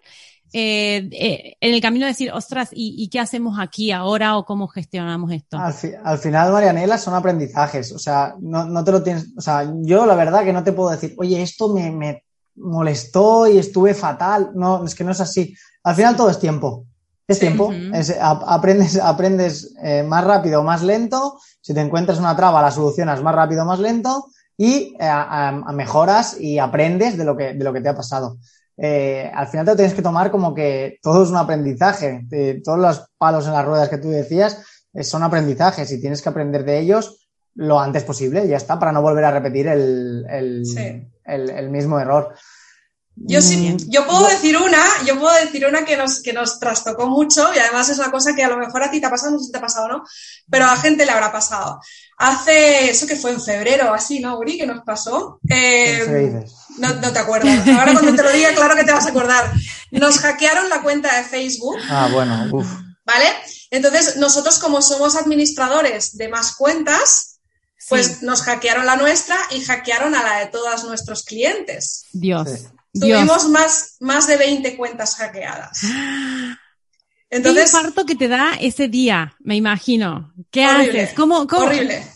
[0.55, 4.69] Eh, eh, en el camino de decir, ostras, ¿y, qué hacemos aquí ahora o cómo
[4.69, 5.59] gestionamos esto?
[5.59, 7.91] Al, final, Marianela, son aprendizajes.
[7.93, 9.29] O sea, no, no, te lo tienes.
[9.35, 12.25] O sea, yo la verdad que no te puedo decir, oye, esto me, me
[12.57, 14.51] molestó y estuve fatal.
[14.55, 15.57] No, es que no es así.
[15.85, 16.85] Al final todo es tiempo.
[17.27, 17.73] Es tiempo.
[18.47, 21.39] aprendes aprendes eh, más rápido o más lento.
[21.63, 24.27] Si te encuentras una traba, la solucionas más rápido o más lento
[24.59, 28.37] y eh, mejoras y aprendes de lo que, de lo que te ha pasado.
[28.77, 32.27] Eh, al final te lo tienes que tomar como que todo es un aprendizaje.
[32.63, 34.63] todos los palos en las ruedas que tú decías
[35.01, 37.23] son aprendizajes y tienes que aprender de ellos
[37.55, 42.35] lo antes posible, ya está, para no volver a repetir el, el, el, mismo error.
[43.15, 47.07] Yo sí, yo puedo decir una, yo puedo decir una que nos, que nos trastocó
[47.07, 49.33] mucho y además es una cosa que a lo mejor a ti te ha pasado,
[49.33, 50.05] no sé si te ha pasado o no,
[50.51, 51.79] pero a gente le habrá pasado.
[52.17, 54.57] Hace, eso que fue en febrero, así, ¿no, Uri?
[54.57, 55.41] Que nos pasó.
[55.49, 56.45] Eh,
[56.79, 57.67] no, no, te acuerdas.
[57.69, 59.53] Ahora cuando te lo diga, claro que te vas a acordar.
[59.91, 61.77] Nos hackearon la cuenta de Facebook.
[61.91, 62.67] Ah, bueno, uff.
[63.05, 63.27] ¿Vale?
[63.71, 67.41] Entonces, nosotros como somos administradores de más cuentas,
[67.89, 72.07] pues nos hackearon la nuestra y hackearon a la de todos nuestros clientes.
[72.13, 72.49] Dios.
[72.93, 75.81] Tuvimos más, más de 20 cuentas hackeadas.
[77.31, 80.35] Entonces, ¿Qué infarto que te da ese día, me imagino?
[80.51, 81.15] ¿Qué haces?
[81.15, 81.65] ¿Cómo, cómo?
[81.65, 82.07] Horrible.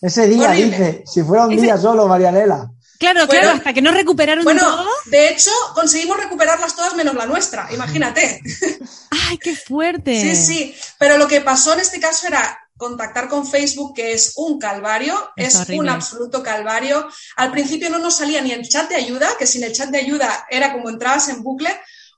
[0.00, 2.70] Ese día, dice, si fuera un día solo, Marianela.
[2.98, 4.86] Claro, claro, hasta que no recuperaron bueno, todo.
[5.06, 8.40] de hecho, conseguimos recuperarlas todas menos la nuestra, imagínate.
[9.10, 10.20] ¡Ay, qué fuerte!
[10.20, 14.34] Sí, sí, pero lo que pasó en este caso era contactar con Facebook, que es
[14.36, 17.08] un calvario, es, un absoluto calvario.
[17.36, 19.98] Al principio no nos salía ni el chat de ayuda, que sin el chat de
[19.98, 21.70] ayuda era como entrabas en bucle.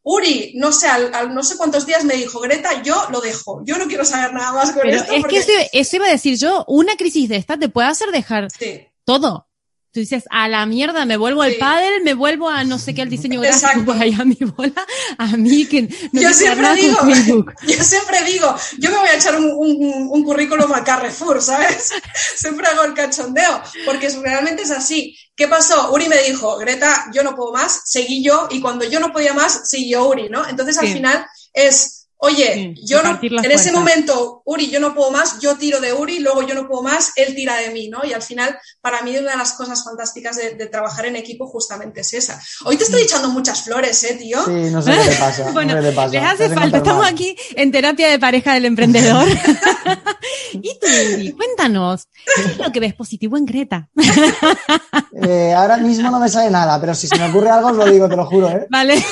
[0.03, 3.79] Uri, no sé, al, no sé cuántos días me dijo, Greta, yo lo dejo, yo
[3.79, 5.13] no quiero saber nada más con Pero esto.
[5.13, 8.49] Es que eso, iba a decir yo, una crisis de esta te puede hacer dejar
[9.05, 9.49] todo.
[9.95, 13.03] Tú dices, a la mierda, me vuelvo al pádel, me vuelvo a no sé qué,
[13.03, 14.85] al diseño gráfico, a mi bola,
[15.19, 16.99] a mí que no yo siempre digo,
[17.63, 21.93] yo siempre digo, yo me voy a echar un, un, un currículum a Carrefour, ¿sabes?
[22.35, 25.17] siempre hago el cachondeo, porque realmente es así.
[25.37, 25.93] ¿Qué pasó?
[25.93, 29.33] Uri me dijo, Greta, yo no puedo más, seguí yo, y cuando yo no podía
[29.33, 30.45] más, siguió Uri, ¿no?
[30.49, 35.41] Entonces al final es Oye, yo no, en ese momento, Uri, yo no puedo más,
[35.41, 38.05] yo tiro de Uri, luego yo no puedo más, él tira de mí, ¿no?
[38.05, 42.01] Y al final, para mí, una de las cosas fantásticas de, trabajar en equipo justamente
[42.01, 42.41] es esa.
[42.65, 44.43] Hoy te estoy echando muchas flores, ¿eh, tío?
[44.45, 45.51] Sí, no sé qué te pasa.
[45.53, 49.29] bueno, les hace falta, estamos aquí en terapia de pareja del emprendedor.
[50.53, 53.89] y tú, Uri, cuéntanos, ¿qué es lo que ves positivo en Greta?
[55.23, 57.87] Eh, ahora mismo no me sale nada, pero si se me ocurre algo os lo
[57.87, 58.67] digo, te lo juro, ¿eh?
[58.71, 59.05] Vale.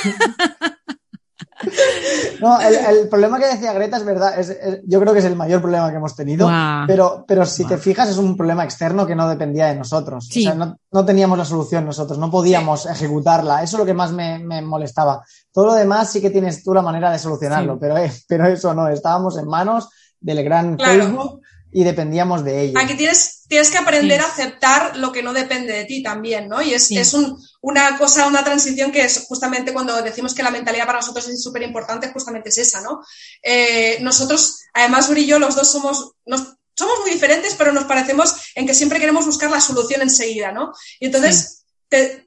[2.41, 5.61] No, el, problema que decía Greta es verdad, es, yo creo que es el mayor
[5.61, 6.49] problema que hemos tenido,
[6.87, 10.29] pero, pero si te fijas es un problema externo que no dependía de nosotros.
[10.29, 13.63] O sea, no, teníamos la solución nosotros, no podíamos ejecutarla.
[13.63, 15.23] Eso es lo que más me, molestaba.
[15.51, 18.73] Todo lo demás sí que tienes tú la manera de solucionarlo, pero, eh, pero eso
[18.73, 21.42] no, estábamos en manos del gran Facebook
[21.73, 22.79] y dependíamos de ello.
[22.79, 26.61] Aquí tienes, tienes que aprender a aceptar lo que no depende de ti también, ¿no?
[26.61, 30.51] Y es, es un, una cosa, una transición que es justamente cuando decimos que la
[30.51, 33.01] mentalidad para nosotros es súper importante, justamente es esa, ¿no?
[33.41, 36.41] Eh, nosotros, además, Uri y yo, los dos somos, nos,
[36.75, 40.73] somos muy diferentes, pero nos parecemos en que siempre queremos buscar la solución enseguida, ¿no?
[40.99, 41.62] Y entonces,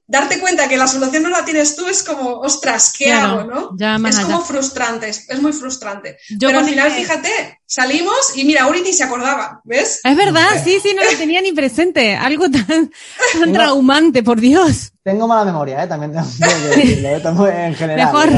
[0.07, 3.45] darte cuenta que la solución no la tienes tú es como, ostras, ¿qué hago?
[3.45, 4.09] ¿no?
[4.09, 6.19] es como frustrante, es, muy frustrante.
[6.39, 10.01] Pero al final, fíjate, salimos y mira, Uri se acordaba, ¿ves?
[10.05, 12.15] Es verdad, sí, sí, no lo tenía ni presente.
[12.15, 12.91] Algo tan,
[13.53, 14.93] traumante, por Dios.
[15.03, 15.87] Tengo mala memoria, ¿eh?
[15.87, 17.67] también tengo que decirlo, ¿eh?
[17.67, 18.07] en general.
[18.07, 18.29] Mejor.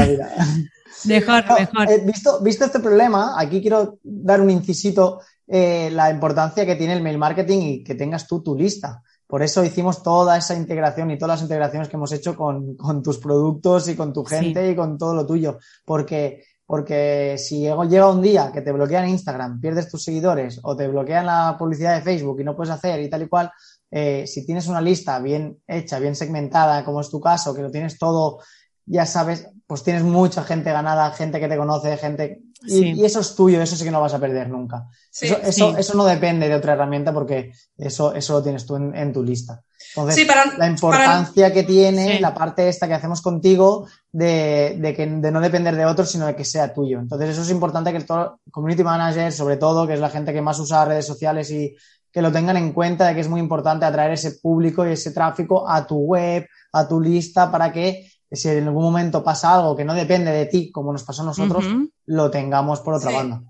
[1.05, 1.91] Mejor, mejor.
[1.91, 6.93] Eh, visto, visto este problema, aquí quiero dar un incisito, eh, la importancia que tiene
[6.93, 9.01] el mail marketing y que tengas tú tu lista.
[9.29, 13.19] Por eso hicimos toda esa integración y todas las integraciones que hemos hecho con, tus
[13.19, 15.59] productos y con tu gente y con todo lo tuyo.
[15.85, 20.87] Porque, porque si llega un día que te bloquean Instagram, pierdes tus seguidores o te
[20.87, 23.51] bloquean la publicidad de Facebook y no puedes hacer y tal y cual,
[23.91, 27.69] eh, si tienes una lista bien hecha, bien segmentada, como es tu caso, que lo
[27.69, 28.39] tienes todo,
[28.87, 33.35] ya sabes, pues tienes mucha gente ganada, gente que te conoce, gente y, eso es
[33.35, 34.87] tuyo, eso sí que no vas a perder nunca.
[35.21, 39.23] eso, eso, no depende de otra herramienta porque eso, eso lo tienes tú en, tu
[39.23, 39.61] lista.
[39.95, 45.31] Entonces, la importancia que tiene la parte esta que hacemos contigo de, de, que, de
[45.31, 46.99] no depender de otros, sino de que sea tuyo.
[46.99, 48.05] Entonces, eso es importante que el
[48.51, 51.75] community manager, sobre todo, que es la gente que más usa redes sociales y
[52.11, 55.11] que lo tengan en cuenta de que es muy importante atraer ese público y ese
[55.11, 59.75] tráfico a tu web, a tu lista, para que si en algún momento pasa algo
[59.75, 61.65] que no depende de ti, como nos pasó a nosotros,
[62.05, 63.41] lo tengamos por otra banda.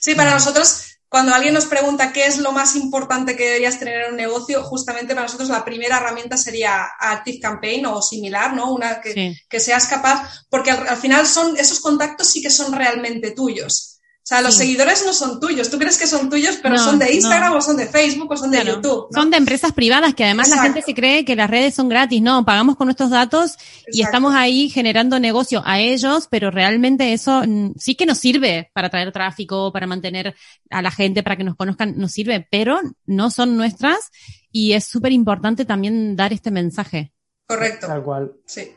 [0.00, 4.02] Sí, para nosotros, cuando alguien nos pregunta qué es lo más importante que deberías tener
[4.02, 8.72] en un negocio, justamente para nosotros la primera herramienta sería Active Campaign o similar, ¿no?
[8.72, 13.30] Una que, que seas capaz, porque al, final son, esos contactos sí que son realmente
[13.30, 13.93] tuyos.
[14.24, 15.68] O sea, los seguidores no son tuyos.
[15.68, 18.50] Tú crees que son tuyos, pero son de Instagram o son de Facebook o son
[18.50, 19.08] de YouTube.
[19.12, 22.22] Son de empresas privadas que además la gente se cree que las redes son gratis.
[22.22, 27.42] No, pagamos con nuestros datos y estamos ahí generando negocio a ellos, pero realmente eso
[27.46, 30.34] mm, sí que nos sirve para traer tráfico, para mantener
[30.70, 34.10] a la gente, para que nos conozcan, nos sirve, pero no son nuestras
[34.50, 37.12] y es súper importante también dar este mensaje.
[37.46, 37.88] Correcto.
[37.88, 38.32] Tal cual.
[38.46, 38.72] Sí.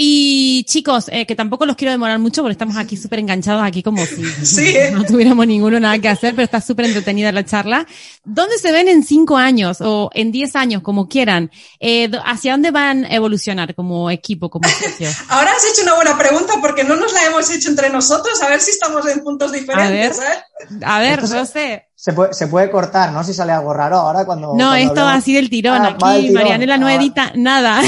[0.00, 3.82] Y chicos, eh, que tampoco los quiero demorar mucho porque estamos aquí súper enganchados, aquí
[3.82, 4.76] como si Sí.
[4.92, 7.84] no tuviéramos ninguno nada que hacer, pero está súper entretenida la charla.
[8.24, 11.50] ¿Dónde se ven en cinco años o en diez años, como quieran?
[11.80, 15.16] Eh, ¿Hacia dónde van a evolucionar como equipo, como socios?
[15.30, 18.48] Ahora has hecho una buena pregunta porque no nos la hemos hecho entre nosotros, a
[18.48, 20.16] ver si estamos en puntos diferentes.
[20.16, 20.28] ver.
[20.28, 20.84] ¿eh?
[20.84, 21.87] A ver, Entonces- no sé.
[22.08, 23.22] Se puede, se puede cortar, ¿no?
[23.22, 24.48] Si sale algo raro ahora cuando.
[24.48, 25.18] No, cuando esto va hablemos.
[25.22, 25.82] así del tirón.
[25.82, 26.42] Ah, va del Aquí tirón.
[26.42, 27.82] Marianela no Ah, edita nada.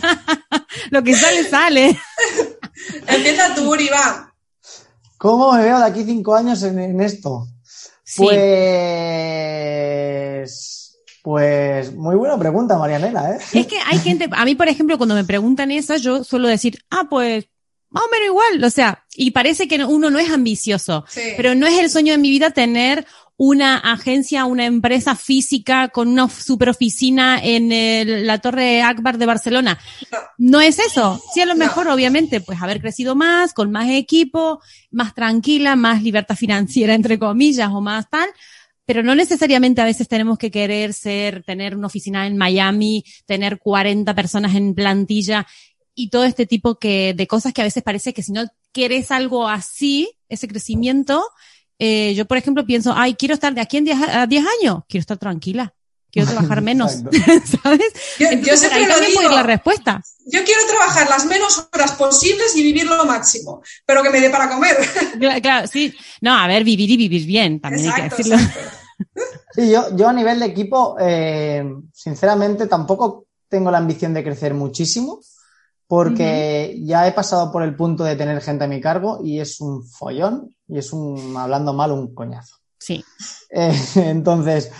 [0.90, 1.98] Lo que sale, sale.
[3.06, 4.30] Empieza tú, Uri, va.
[5.16, 7.46] ¿Cómo me veo de aquí cinco años en, en esto?
[8.04, 8.26] Sí.
[9.56, 10.82] Pues.
[11.22, 13.38] Pues muy buena pregunta, Marianela, ¿eh?
[13.52, 16.78] Es que hay gente, a mí por ejemplo, cuando me preguntan eso, yo suelo decir,
[16.90, 17.46] ah, pues,
[17.90, 21.20] más o menos igual, o sea, y parece que uno no es ambicioso, Sí.
[21.36, 23.06] pero no es el sueño de mi vida tener
[23.38, 29.26] una agencia, una empresa física con una super oficina en el- la Torre Akbar de
[29.26, 29.78] Barcelona.
[30.38, 30.60] No.
[30.60, 31.20] Es eso.
[31.34, 31.58] Sí, a lo No.
[31.58, 34.60] mejor, obviamente, pues haber crecido más, con más equipo,
[34.90, 38.28] más tranquila, más libertad financiera, entre comillas, o más tal.
[38.86, 43.58] Pero no necesariamente a veces tenemos que querer ser, tener una oficina en Miami, tener
[43.58, 45.46] 40 personas en plantilla
[45.94, 49.10] y todo este tipo que, de cosas que a veces parece que si no quieres
[49.10, 51.24] algo así, ese crecimiento,
[51.78, 54.84] eh, yo por ejemplo pienso, ay, quiero estar de aquí en 10 a 10 años,
[54.88, 55.74] quiero estar tranquila,
[56.10, 56.92] quiero trabajar menos.
[57.62, 57.92] ¿sabes?
[58.18, 59.34] Yo, yo Entonces, siempre ahí lo digo.
[59.34, 60.02] la respuesta.
[60.26, 64.30] Yo quiero trabajar las menos horas posibles y vivir lo máximo, pero que me dé
[64.30, 64.76] para comer.
[65.18, 65.94] Claro, claro, sí.
[66.20, 68.36] No, a ver, vivir y vivir bien, también hay que decirlo.
[68.36, 68.60] exacto.
[69.52, 74.52] Sí, yo, yo a nivel de equipo, eh, sinceramente, tampoco tengo la ambición de crecer
[74.52, 75.20] muchísimo,
[75.86, 79.60] porque ya he pasado por el punto de tener gente a mi cargo y es
[79.60, 82.56] un follón y es un, hablando mal, un coñazo.
[82.78, 83.04] Sí,
[83.50, 84.70] Eh, entonces,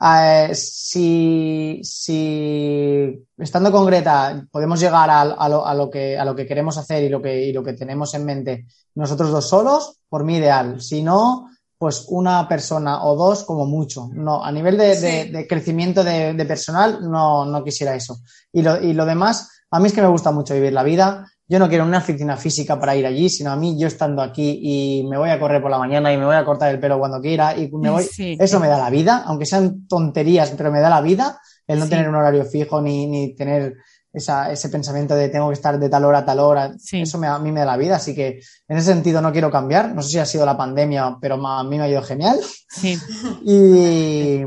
[0.00, 6.24] eh, si, si estando con Greta podemos llegar a, a lo, a lo que, a
[6.24, 9.48] lo que queremos hacer y lo que, y lo que tenemos en mente nosotros dos
[9.48, 10.80] solos, por mí ideal.
[10.80, 14.08] Si no, pues una persona o dos como mucho.
[14.12, 18.18] No, a nivel de, de- de crecimiento de, de personal, no, no quisiera eso.
[18.52, 21.26] Y lo, y lo demás, a mí es que me gusta mucho vivir la vida.
[21.48, 24.60] Yo no quiero una oficina física para ir allí, sino a mí yo estando aquí
[24.62, 26.98] y me voy a correr por la mañana y me voy a cortar el pelo
[26.98, 28.04] cuando quiera y me voy.
[28.04, 28.36] Sí.
[28.38, 31.84] Eso me da la vida, aunque sean tonterías, pero me da la vida el no
[31.86, 31.90] Sí.
[31.90, 33.74] tener un horario fijo ni, ni tener
[34.12, 36.72] esa, ese pensamiento de tengo que estar de tal hora a tal hora.
[36.78, 37.02] Sí.
[37.02, 39.50] Eso me, a mí me da la vida, así que en ese sentido no quiero
[39.50, 39.94] cambiar.
[39.94, 42.38] No sé si ha sido la pandemia, pero a mí me ha ido genial.
[42.68, 42.98] sí.
[43.44, 44.42] Y,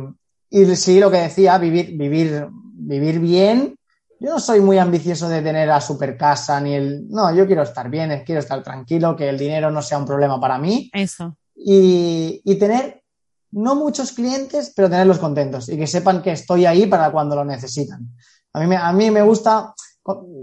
[0.50, 3.76] y sí, lo que decía, vivir, vivir, vivir bien.
[4.22, 7.10] Yo no soy muy ambicioso de tener la super casa ni el.
[7.10, 10.40] No, yo quiero estar bien, quiero estar tranquilo, que el dinero no sea un problema
[10.40, 11.36] para mí Eso.
[11.56, 13.02] y, y tener
[13.50, 17.44] no muchos clientes, pero tenerlos contentos y que sepan que estoy ahí para cuando lo
[17.44, 18.16] necesitan.
[18.54, 19.74] A mí me, a mí me gusta,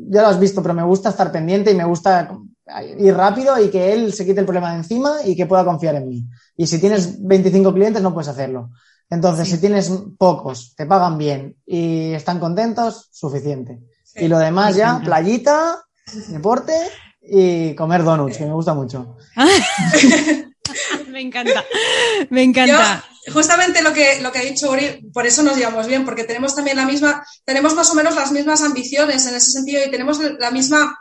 [0.09, 2.37] ya lo has visto, pero me gusta estar pendiente y me gusta
[2.99, 5.95] ir rápido y que él se quite el problema de encima y que pueda confiar
[5.95, 6.27] en mí.
[6.57, 8.71] Y si tienes 25 clientes, no puedes hacerlo.
[9.11, 9.55] Entonces, Sí.
[9.55, 13.81] si tienes pocos, te pagan bien y están contentos, suficiente.
[14.05, 14.25] Sí.
[14.25, 15.83] Y lo demás ya, playita,
[16.29, 16.75] deporte
[17.23, 19.17] y comer donuts, que me gusta mucho.
[21.09, 21.65] Me encanta.
[22.31, 23.03] Me encanta.
[23.27, 26.25] Yo, justamente lo que, lo que ha dicho Uri, por eso nos llevamos bien, porque
[26.25, 29.91] tenemos también la misma, tenemos más o menos las mismas ambiciones en ese sentido y
[29.91, 30.99] tenemos la misma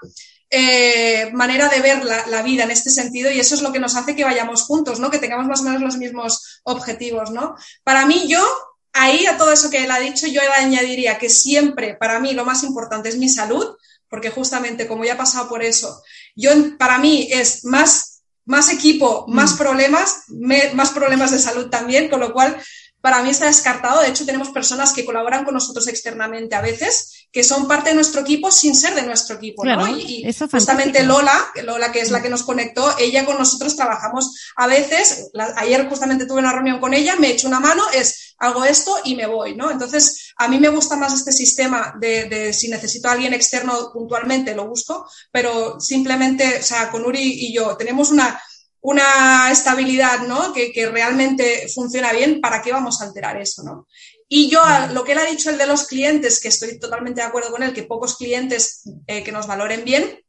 [0.50, 3.80] eh, manera de ver la, la, vida en este sentido y eso es lo que
[3.80, 5.10] nos hace que vayamos juntos, ¿no?
[5.10, 7.56] Que tengamos más o menos los mismos objetivos, ¿no?
[7.84, 8.46] Para mí, yo,
[8.94, 12.34] ahí a todo eso que él ha dicho, yo le añadiría que siempre, para mí,
[12.34, 13.76] lo más importante es mi salud,
[14.10, 16.02] porque justamente como ya he pasado por eso,
[16.36, 18.18] yo, para mí es más
[18.48, 19.58] más equipo, más mm.
[19.58, 22.58] problemas, me, más problemas de salud también, con lo cual
[23.02, 24.02] para mí está descartado.
[24.02, 27.96] De hecho, tenemos personas que colaboran con nosotros externamente a veces, que son parte de
[27.96, 29.64] nuestro equipo sin ser de nuestro equipo.
[29.64, 29.98] Claro, ¿no?
[29.98, 34.68] Y, justamente Lola, Lola, que es la que nos conectó, ella con nosotros trabajamos a
[34.68, 35.30] veces.
[35.34, 38.98] La, ayer justamente tuve una reunión con ella, me echo una mano, es hago esto
[39.04, 39.72] y me voy, ¿no?
[39.72, 43.92] Entonces, a mí me gusta más este sistema de, de si necesito a alguien externo
[43.92, 48.40] puntualmente, lo busco, pero simplemente, o sea, con Uri y yo tenemos una,
[48.82, 50.54] una estabilidad, ¿no?
[50.54, 53.88] Que, que, realmente funciona bien, ¿para qué vamos a alterar eso, no?
[54.30, 54.62] Y yo,
[54.94, 57.64] lo que él ha dicho, el de los clientes, que estoy totalmente de acuerdo con
[57.64, 60.20] él, que pocos clientes eh, que nos valoren bien,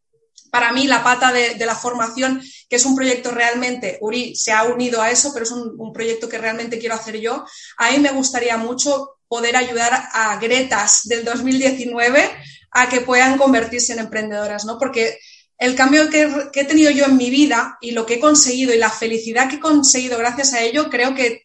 [0.51, 4.53] para mí la pata de, de, la formación, que es un proyecto realmente, Uri se
[4.53, 7.45] ha unido a eso, pero es un, un, proyecto que realmente quiero hacer yo.
[7.77, 12.31] A mí me gustaría mucho poder ayudar a Gretas del 2019
[12.71, 14.79] a que puedan convertirse en emprendedoras, ¿no?
[14.79, 15.19] Porque
[15.59, 18.73] el cambio que, que, he tenido yo en mi vida y lo que he conseguido
[18.73, 21.43] y la felicidad que he conseguido gracias a ello, creo que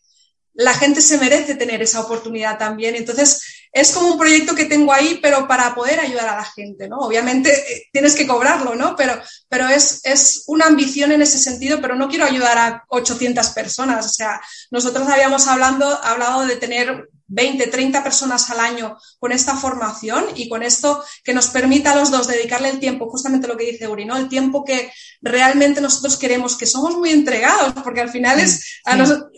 [0.53, 2.95] la gente se merece tener esa oportunidad también.
[2.95, 3.41] Entonces,
[3.71, 6.99] es como un proyecto que tengo ahí, pero para poder ayudar a la gente, ¿no?
[6.99, 8.95] Obviamente eh, tienes que cobrarlo, ¿no?
[8.95, 13.49] Pero, pero es, es una ambición en ese sentido, pero no quiero ayudar a 800
[13.49, 14.05] personas.
[14.05, 14.39] O sea,
[14.69, 20.49] nosotros habíamos hablando, hablado de tener 20, 30 personas al año con esta formación y
[20.49, 23.87] con esto que nos permita a los dos dedicarle el tiempo, justamente lo que dice
[23.87, 24.17] Uri, ¿no?
[24.17, 28.81] El tiempo que realmente nosotros queremos, que somos muy entregados, porque al final es,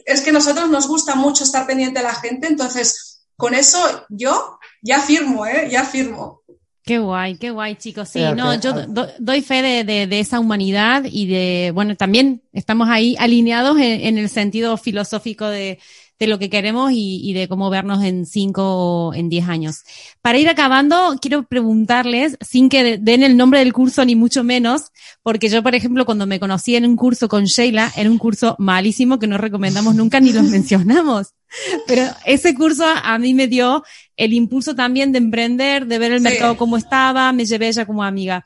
[0.05, 3.79] es que a nosotros nos gusta mucho estar pendiente de la gente, entonces con eso
[4.09, 5.67] yo ya firmo, ¿eh?
[5.69, 6.41] Ya firmo.
[6.83, 8.09] Qué guay, qué guay, chicos.
[8.09, 8.85] Sí, no, yo
[9.17, 14.29] doy fe de, de, esa humanidad y de, bueno, también estamos ahí alineados en el
[14.29, 15.79] sentido filosófico de,
[16.17, 19.83] de lo que queremos y, y, de cómo vernos en cinco o en diez años.
[20.21, 24.91] Para ir acabando, quiero preguntarles, sin que den el nombre del curso ni mucho menos,
[25.23, 28.55] porque yo, por ejemplo, cuando me conocí en un curso con Sheila, era un curso
[28.59, 31.33] malísimo que no recomendamos nunca ni los mencionamos.
[31.87, 33.83] Pero ese curso a mí me dio
[34.15, 38.03] el impulso también de emprender, de ver el mercado como estaba, me llevé ella como
[38.03, 38.43] amiga.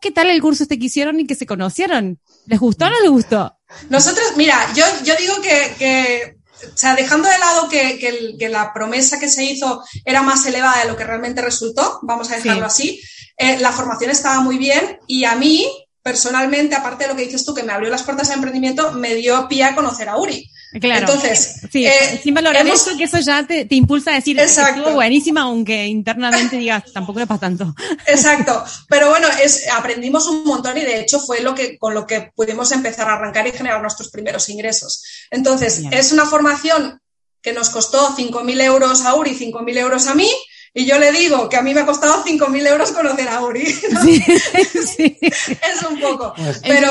[0.00, 2.18] ¿Qué tal el curso este que hicieron y que se conocieron?
[2.46, 3.56] ¿Les gustó o no les gustó?
[3.88, 9.18] Nosotros, mira, yo, yo digo que, que o sea, dejando de lado que, la promesa
[9.18, 13.00] que se hizo era más elevada de lo que realmente resultó, vamos a dejarlo así,
[13.36, 15.66] eh, la formación estaba muy bien y a mí,
[16.02, 19.14] personalmente, aparte de lo que dices tú, que me abrió las puertas al emprendimiento, me
[19.14, 20.48] dio pie a conocer a Uri.
[20.80, 21.06] Claro.
[21.06, 24.92] Entonces, sí, eh, sin valorar eso, que eso ya te, impulsa a decir que estuvo
[24.92, 27.74] buenísima, aunque internamente digas, tampoco le pasa tanto.
[28.06, 28.64] Exacto.
[28.88, 32.32] Pero bueno, es, aprendimos un montón y de hecho fue lo que, con lo que
[32.34, 35.02] pudimos empezar a arrancar y generar nuestros primeros ingresos.
[35.30, 37.00] Entonces, es una formación
[37.42, 40.30] que nos costó 5.000 euros a Uri, 5.000 euros a mí,
[40.74, 43.66] y yo le digo que a mí me ha costado 5.000 euros conocer a Uri.
[44.02, 44.20] Sí,
[44.96, 45.18] sí.
[45.20, 46.32] Es un poco.
[46.34, 46.90] Pues pero...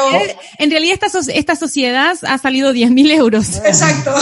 [0.60, 3.58] En realidad, esta, esta sociedad ha salido 10.000 euros.
[3.58, 4.14] Exacto.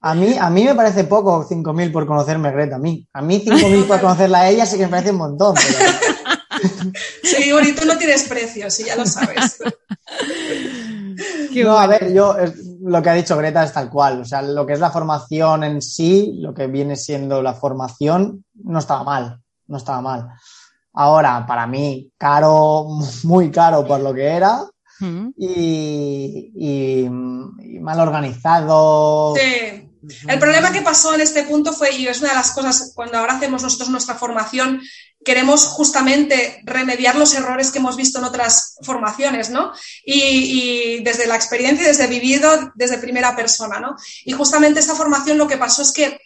[0.00, 2.76] A mí, a mí me parece poco 5.000 por conocerme, Greta.
[2.76, 5.54] A mí, a mí 5.000 por conocerla a ella sí que me parece un montón.
[7.22, 9.58] Sí, Uri, tú no tienes precio, sí, ya lo sabes.
[11.54, 12.34] no, a ver, yo
[12.80, 14.20] lo que ha dicho Greta es tal cual.
[14.20, 18.44] O sea, lo que es la formación en sí, lo que viene siendo la formación,
[18.54, 19.40] no estaba mal.
[19.66, 20.28] No estaba mal.
[20.94, 22.86] Ahora, para mí, caro,
[23.24, 24.62] muy caro por lo que era.
[25.36, 27.08] y,
[27.80, 29.34] mal organizado.
[29.36, 29.87] Sí.
[30.28, 33.18] El problema que pasó en este punto fue, y es una de las cosas, cuando
[33.18, 34.80] ahora hacemos nosotros nuestra formación,
[35.24, 39.72] queremos justamente remediar los errores que hemos visto en otras formaciones, ¿no?
[40.04, 43.96] Y, desde la experiencia, desde vivido, desde primera persona, ¿no?
[44.24, 46.18] Y justamente esta formación lo que pasó es que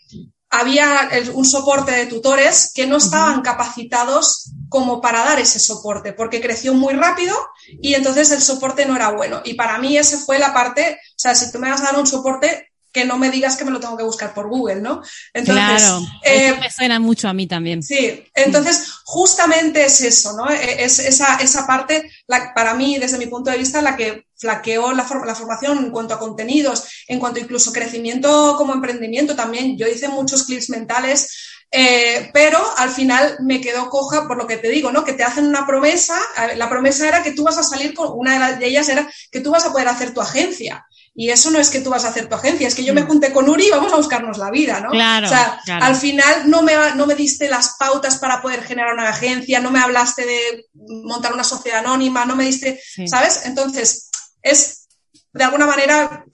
[0.51, 6.43] había un soporte de tutores que no estaban capacitados como para dar ese soporte, porque
[6.43, 7.35] creció muy rápido
[7.81, 9.41] y entonces el soporte no era bueno.
[9.45, 11.99] Y para mí esa fue la parte, o sea, si tú me vas a dar
[11.99, 15.03] un soporte, que no me digas que me lo tengo que buscar por Google, ¿no?
[15.33, 17.83] Entonces, claro, eh, me suena mucho a mí también.
[17.83, 20.51] Sí, entonces justamente es eso, ¿no?
[20.51, 24.27] E, es esa, esa parte, la, para mí, desde mi punto de vista, la que
[24.37, 29.79] flaqueó la, la, formación en cuanto a contenidos, en cuanto incluso crecimiento como emprendimiento también.
[29.79, 31.31] Yo hice muchos clips mentales,
[31.71, 35.05] eh, pero al final me quedó coja por lo que te digo, ¿no?
[35.05, 36.21] Que te hacen una promesa,
[36.57, 39.51] la promesa era que tú vas a salir con, una de ellas era que tú
[39.51, 40.87] vas a poder hacer tu agencia.
[41.15, 43.03] Y eso no es que tú vas a hacer tu agencia, es que yo me
[43.03, 43.07] mm.
[43.07, 44.91] junté con Uri y vamos a buscarnos la vida, ¿no?
[44.91, 48.95] Claro, o sea, al final no me, no me diste las pautas para poder generar
[48.95, 53.43] una agencia, no me hablaste de montar una sociedad anónima, no me diste, ¿sabes?
[53.45, 54.11] Entonces,
[54.41, 54.89] es
[55.35, 56.25] de alguna manera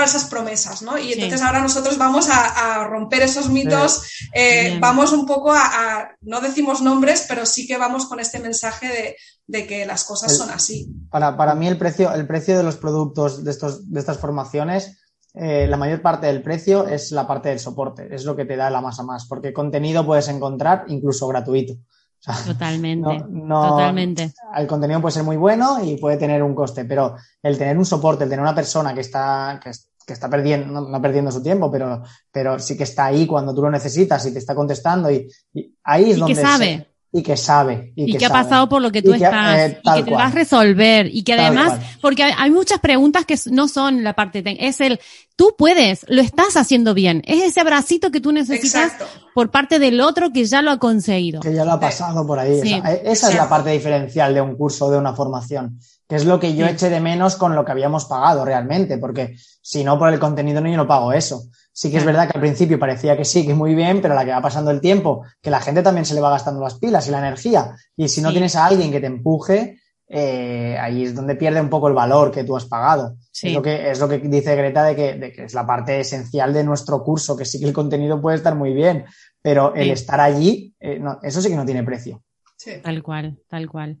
[0.00, 0.96] falsas promesas, ¿no?
[0.96, 6.40] Y entonces ahora nosotros vamos a, romper esos mitos, eh, vamos un poco a, no
[6.40, 10.88] decimos nombres, pero sí que vamos con este mensaje de, que las cosas son así.
[11.10, 14.96] Para, para, mí el precio, el precio de los productos de, estos, de estas formaciones,
[15.34, 18.56] eh, la mayor parte del precio es la parte del soporte, es lo que te
[18.56, 21.74] da la masa más, porque contenido puedes encontrar incluso gratuito.
[22.46, 24.32] totalmente, totalmente.
[24.56, 27.84] El contenido puede ser muy bueno y puede tener un coste, pero el tener un
[27.84, 29.70] soporte, el tener una persona que está, que,
[30.12, 33.70] está perdiendo, no, perdiendo su tiempo, pero, pero sí que está ahí cuando tú lo
[33.70, 35.28] necesitas y te está contestando y,
[35.84, 36.34] ahí es y donde...
[36.34, 36.86] Que sabe.
[37.12, 37.92] y que sabe.
[37.96, 39.58] Y, que, ha pasado por lo que tú estás.
[39.58, 41.08] Eh, y que te vas a resolver.
[41.12, 45.00] Y que además, porque hay, muchas preguntas que no son la parte, es el,
[45.36, 47.22] tú puedes, lo estás haciendo bien.
[47.26, 48.92] Es ese abracito que tú necesitas
[49.34, 51.40] por parte del otro que ya lo ha conseguido.
[51.40, 52.60] Que ya lo ha pasado por ahí.
[53.04, 55.80] esa, es la parte diferencial de un curso, de una formación,
[56.10, 59.36] que es lo que yo eché de menos con lo que habíamos pagado realmente, porque
[59.62, 61.44] si no por el contenido no yo no pago eso.
[61.72, 64.16] Sí que es verdad que al principio parecía que sí, que muy bien, pero a
[64.16, 66.74] la que va pasando el tiempo, que la gente también se le va gastando las
[66.80, 67.76] pilas y la energía.
[67.96, 71.70] Y si no tienes a alguien que te empuje, eh, ahí es donde pierde un
[71.70, 73.16] poco el valor que tú has pagado.
[73.40, 76.00] Es, lo que, es lo que dice Greta de que, de que, es la parte
[76.00, 79.04] esencial de nuestro curso, que sí que el contenido puede estar muy bien,
[79.40, 82.20] pero el estar allí, eh, no, eso sí que no tiene precio.
[82.82, 84.00] Tal cual, tal cual.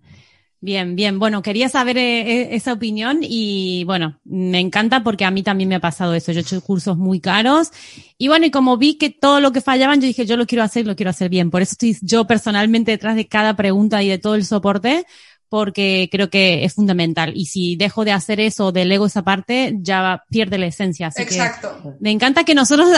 [0.62, 1.18] Bien, bien.
[1.18, 5.74] Bueno, quería saber eh, esa opinión y bueno, me encanta porque a mí también me
[5.76, 6.32] ha pasado eso.
[6.32, 7.70] Yo he hecho cursos muy caros
[8.18, 10.62] y bueno, y como vi que todo lo que fallaban, yo dije, yo lo quiero
[10.62, 11.50] hacer, lo quiero hacer bien.
[11.50, 15.06] Por eso estoy yo personalmente detrás de cada pregunta y de todo el soporte,
[15.50, 17.32] porque creo que es fundamental.
[17.34, 21.08] Y si dejo de hacer eso, delego esa parte, ya pierde la esencia.
[21.08, 21.96] Así Exacto.
[21.98, 22.88] me encanta que nosotros,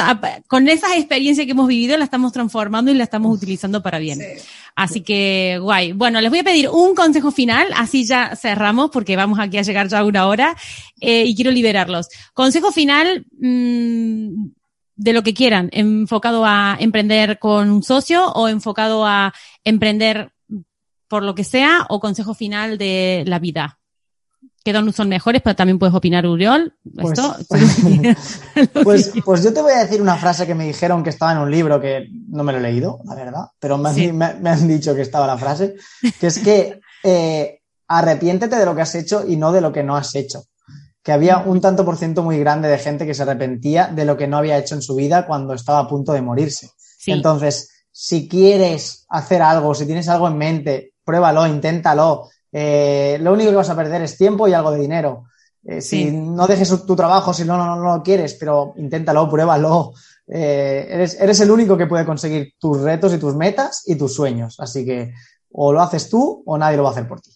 [0.46, 4.20] con esas experiencias que hemos vivido, la estamos transformando y la estamos utilizando para bien.
[4.76, 5.92] Así que, guay.
[5.92, 9.62] Bueno, les voy a pedir un consejo final, así ya cerramos, porque vamos aquí a
[9.62, 10.54] llegar ya a una hora,
[11.00, 12.08] eh, y quiero liberarlos.
[12.34, 14.50] Consejo final, mmm,
[14.94, 19.32] de lo que quieran, enfocado a emprender con un socio o enfocado a
[19.64, 20.32] emprender
[21.12, 23.78] por lo que sea, o consejo final de la vida?
[24.64, 25.42] ¿Qué donos son mejores?
[25.42, 26.74] Pero también puedes opinar, Uriol.
[26.90, 27.20] Pues,
[28.82, 31.38] pues, pues, yo te voy a decir una frase que me dijeron que estaba en
[31.40, 35.02] un libro que no me lo he leído, la verdad, pero me, han, dicho que
[35.02, 35.74] estaba la frase,
[36.18, 39.82] que es que eh, arrepiéntete de lo que has hecho y no de lo que
[39.82, 40.44] no has hecho.
[41.02, 44.16] Que había un tanto por ciento muy grande de gente que se arrepentía de lo
[44.16, 46.70] que no había hecho en su vida cuando estaba a punto de morirse.
[47.06, 52.28] Entonces, si quieres hacer algo, si tienes algo en mente, pruébalo, inténtalo.
[52.50, 55.24] Eh, lo único que vas a perder es tiempo y algo de dinero.
[55.64, 59.92] Eh, si no dejes tu trabajo, si no, no, no lo quieres, pero inténtalo, pruébalo.
[60.26, 64.14] Eh, eres, eres el único que puede conseguir tus retos y tus metas y tus
[64.14, 64.58] sueños.
[64.58, 65.12] Así que
[65.52, 67.30] o lo haces tú o nadie lo va a hacer por ti.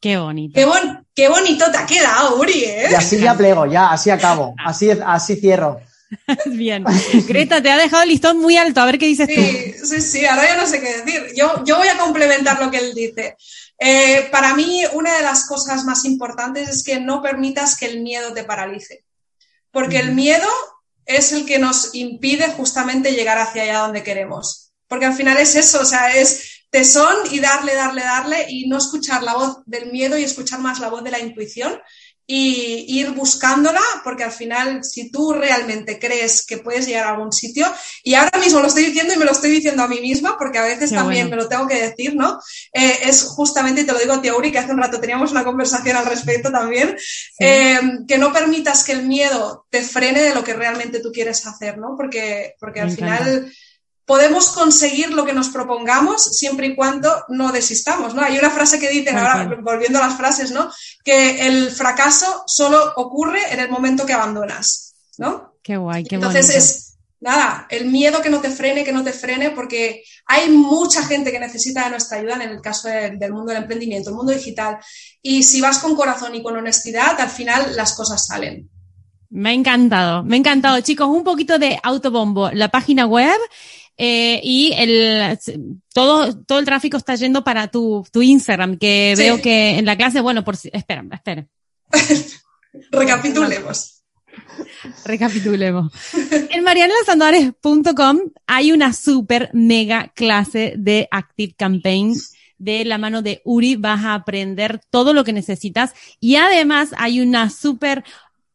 [0.00, 0.54] Qué bonito.
[0.54, 0.66] Qué,
[1.14, 2.88] qué bonito te ha quedado, Uri, ¿eh?
[2.90, 4.54] Y así ya plego, ya, así acabo.
[4.64, 5.80] Así, así cierro.
[6.46, 6.84] Bien.
[7.26, 8.80] Greta, te ha dejado el listón muy alto.
[8.80, 9.86] A ver qué dices tú.
[9.86, 11.32] Sí, sí, ahora ya no sé qué decir.
[11.36, 13.36] Yo, yo voy a complementar lo que él dice.
[13.78, 18.00] Eh, para mí, una de las cosas más importantes es que no permitas que el
[18.00, 19.04] miedo te paralice.
[19.70, 20.48] Porque el miedo
[21.04, 24.72] es el que nos impide justamente llegar hacia allá donde queremos.
[24.86, 28.76] Porque al final es eso, o sea, es tesón y darle, darle, darle y no
[28.78, 31.78] escuchar la voz del miedo y escuchar más la voz de la intuición
[32.30, 37.32] y ir buscándola, porque al final, si tú realmente crees que puedes llegar a algún
[37.32, 37.66] sitio,
[38.04, 40.58] y ahora mismo lo estoy diciendo y me lo estoy diciendo a mí misma, porque
[40.58, 42.38] a veces también me lo tengo que decir, ¿no?
[42.74, 45.42] Eh, es justamente, y te lo digo a ti, que hace un rato teníamos una
[45.42, 46.98] conversación al respecto también,
[47.40, 51.46] eh, que no permitas que el miedo te frene de lo que realmente tú quieres
[51.46, 51.94] hacer, ¿no?
[51.96, 53.50] Porque, porque al final
[54.08, 58.22] podemos conseguir lo que nos propongamos siempre y cuando no desistamos, ¿no?
[58.22, 60.72] Hay una frase que dicen, ahora volviendo a las frases, ¿no?
[61.04, 65.52] Que el fracaso solo ocurre en el momento que abandonas, ¿no?
[65.62, 69.12] Qué guay, qué Entonces es, nada, el miedo que no te frene, que no te
[69.12, 73.52] frene, porque hay mucha gente que necesita de nuestra ayuda en el caso del mundo
[73.52, 74.78] del emprendimiento, el mundo digital.
[75.20, 78.70] Y si vas con corazón y con honestidad, al final las cosas salen.
[79.28, 80.80] Me ha encantado, me ha encantado.
[80.80, 82.50] Chicos, un poquito de autobombo.
[82.52, 83.36] La página web
[84.00, 85.36] eh, y el,
[85.92, 89.96] todo, todo el tráfico está yendo para tu, tu Instagram, que veo que en la
[89.96, 91.46] clase, bueno, por si, espera, espera.
[92.92, 94.04] Recapitulemos.
[95.04, 95.92] Recapitulemos.
[96.50, 102.14] En marianelasandoares.com hay una super mega clase de Active Campaign
[102.58, 103.74] de la mano de Uri.
[103.74, 108.04] Vas a aprender todo lo que necesitas y además hay una super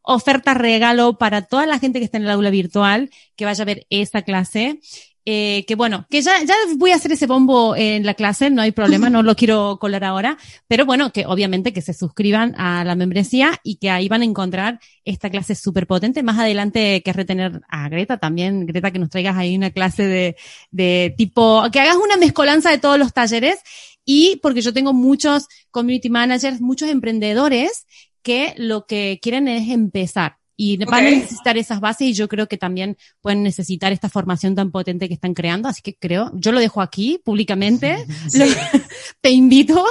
[0.01, 3.65] oferta regalo para toda la gente que está en el aula virtual que vaya a
[3.65, 4.79] ver esa clase
[5.25, 8.61] eh, que bueno, que ya, ya voy a hacer ese bombo en la clase, no
[8.61, 12.83] hay problema, no lo quiero colar ahora, pero bueno, que obviamente que se suscriban a
[12.83, 16.23] la membresía y que ahí van a encontrar esta clase súper potente.
[16.23, 20.35] Más adelante que retener a Greta también, Greta, que nos traigas ahí una clase de,
[20.71, 23.59] de tipo, que hagas una mezcolanza de todos los talleres
[24.05, 27.85] y porque yo tengo muchos community managers, muchos emprendedores
[28.21, 32.47] que lo que quieren es empezar y van a necesitar esas bases y yo creo
[32.47, 35.67] que también pueden necesitar esta formación tan potente que están creando.
[35.67, 38.05] Así que creo, yo lo dejo aquí públicamente.
[39.21, 39.83] te invito.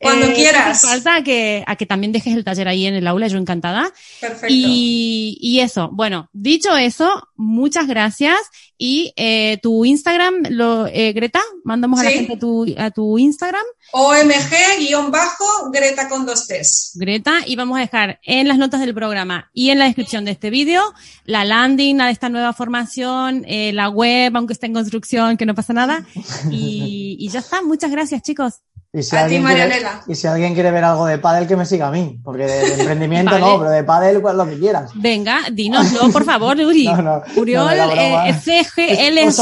[0.00, 0.82] Cuando eh, quieras.
[0.82, 3.92] Falta a que, a que también dejes el taller ahí en el aula, yo encantada.
[4.20, 4.46] Perfecto.
[4.48, 8.38] Y, y eso, bueno, dicho eso, muchas gracias.
[8.78, 13.18] Y eh, tu Instagram, lo, eh, Greta, mandamos a la gente a tu, a tu
[13.18, 13.64] Instagram.
[13.90, 16.92] OMG-Greta con dos T's.
[16.94, 20.30] Greta, y vamos a dejar en las notas del programa y en la descripción de
[20.30, 25.36] este vídeo la landing de esta nueva formación, eh, la web, aunque esté en construcción,
[25.36, 26.06] que no pasa nada.
[26.50, 27.62] Y, y ya está.
[27.62, 28.60] Muchas gracias, chicos.
[28.98, 31.86] Y si, alguien quiere, y si alguien quiere ver algo de pádel, que me siga
[31.86, 34.90] a mí, porque de, emprendimiento no, pero de pádel, pues lo que quieras.
[34.96, 36.86] Venga, dínoslo, por favor, Uri.
[36.86, 39.40] no, no, Uriol, eh, CGL es,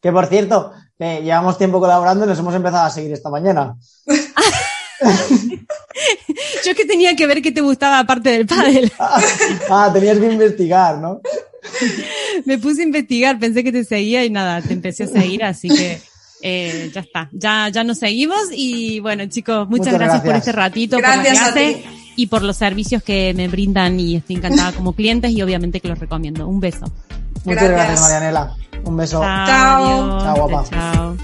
[0.00, 3.76] Que por cierto, llevamos tiempo colaborando y nos hemos empezado a seguir esta mañana.
[6.64, 8.92] Yo que tenía que ver que te gustaba aparte del pádel.
[8.98, 11.20] ah, tenías que investigar, ¿no?
[12.44, 15.68] Me puse a investigar, pensé que te seguía y nada, te empecé a seguir, así
[15.68, 16.00] que
[16.42, 20.98] eh, ya está, ya, ya nos seguimos y bueno chicos, muchas, gracias, por este ratito,
[20.98, 25.30] gracias por la y por los servicios que me brindan y estoy encantada como clientes
[25.30, 26.48] y obviamente que los recomiendo.
[26.48, 26.90] Un beso.
[27.44, 28.56] Muchas gracias, Marianela.
[28.84, 29.20] Un beso.
[29.20, 30.20] Chao.
[30.20, 30.68] Chao, guapa.
[30.70, 31.16] Chao.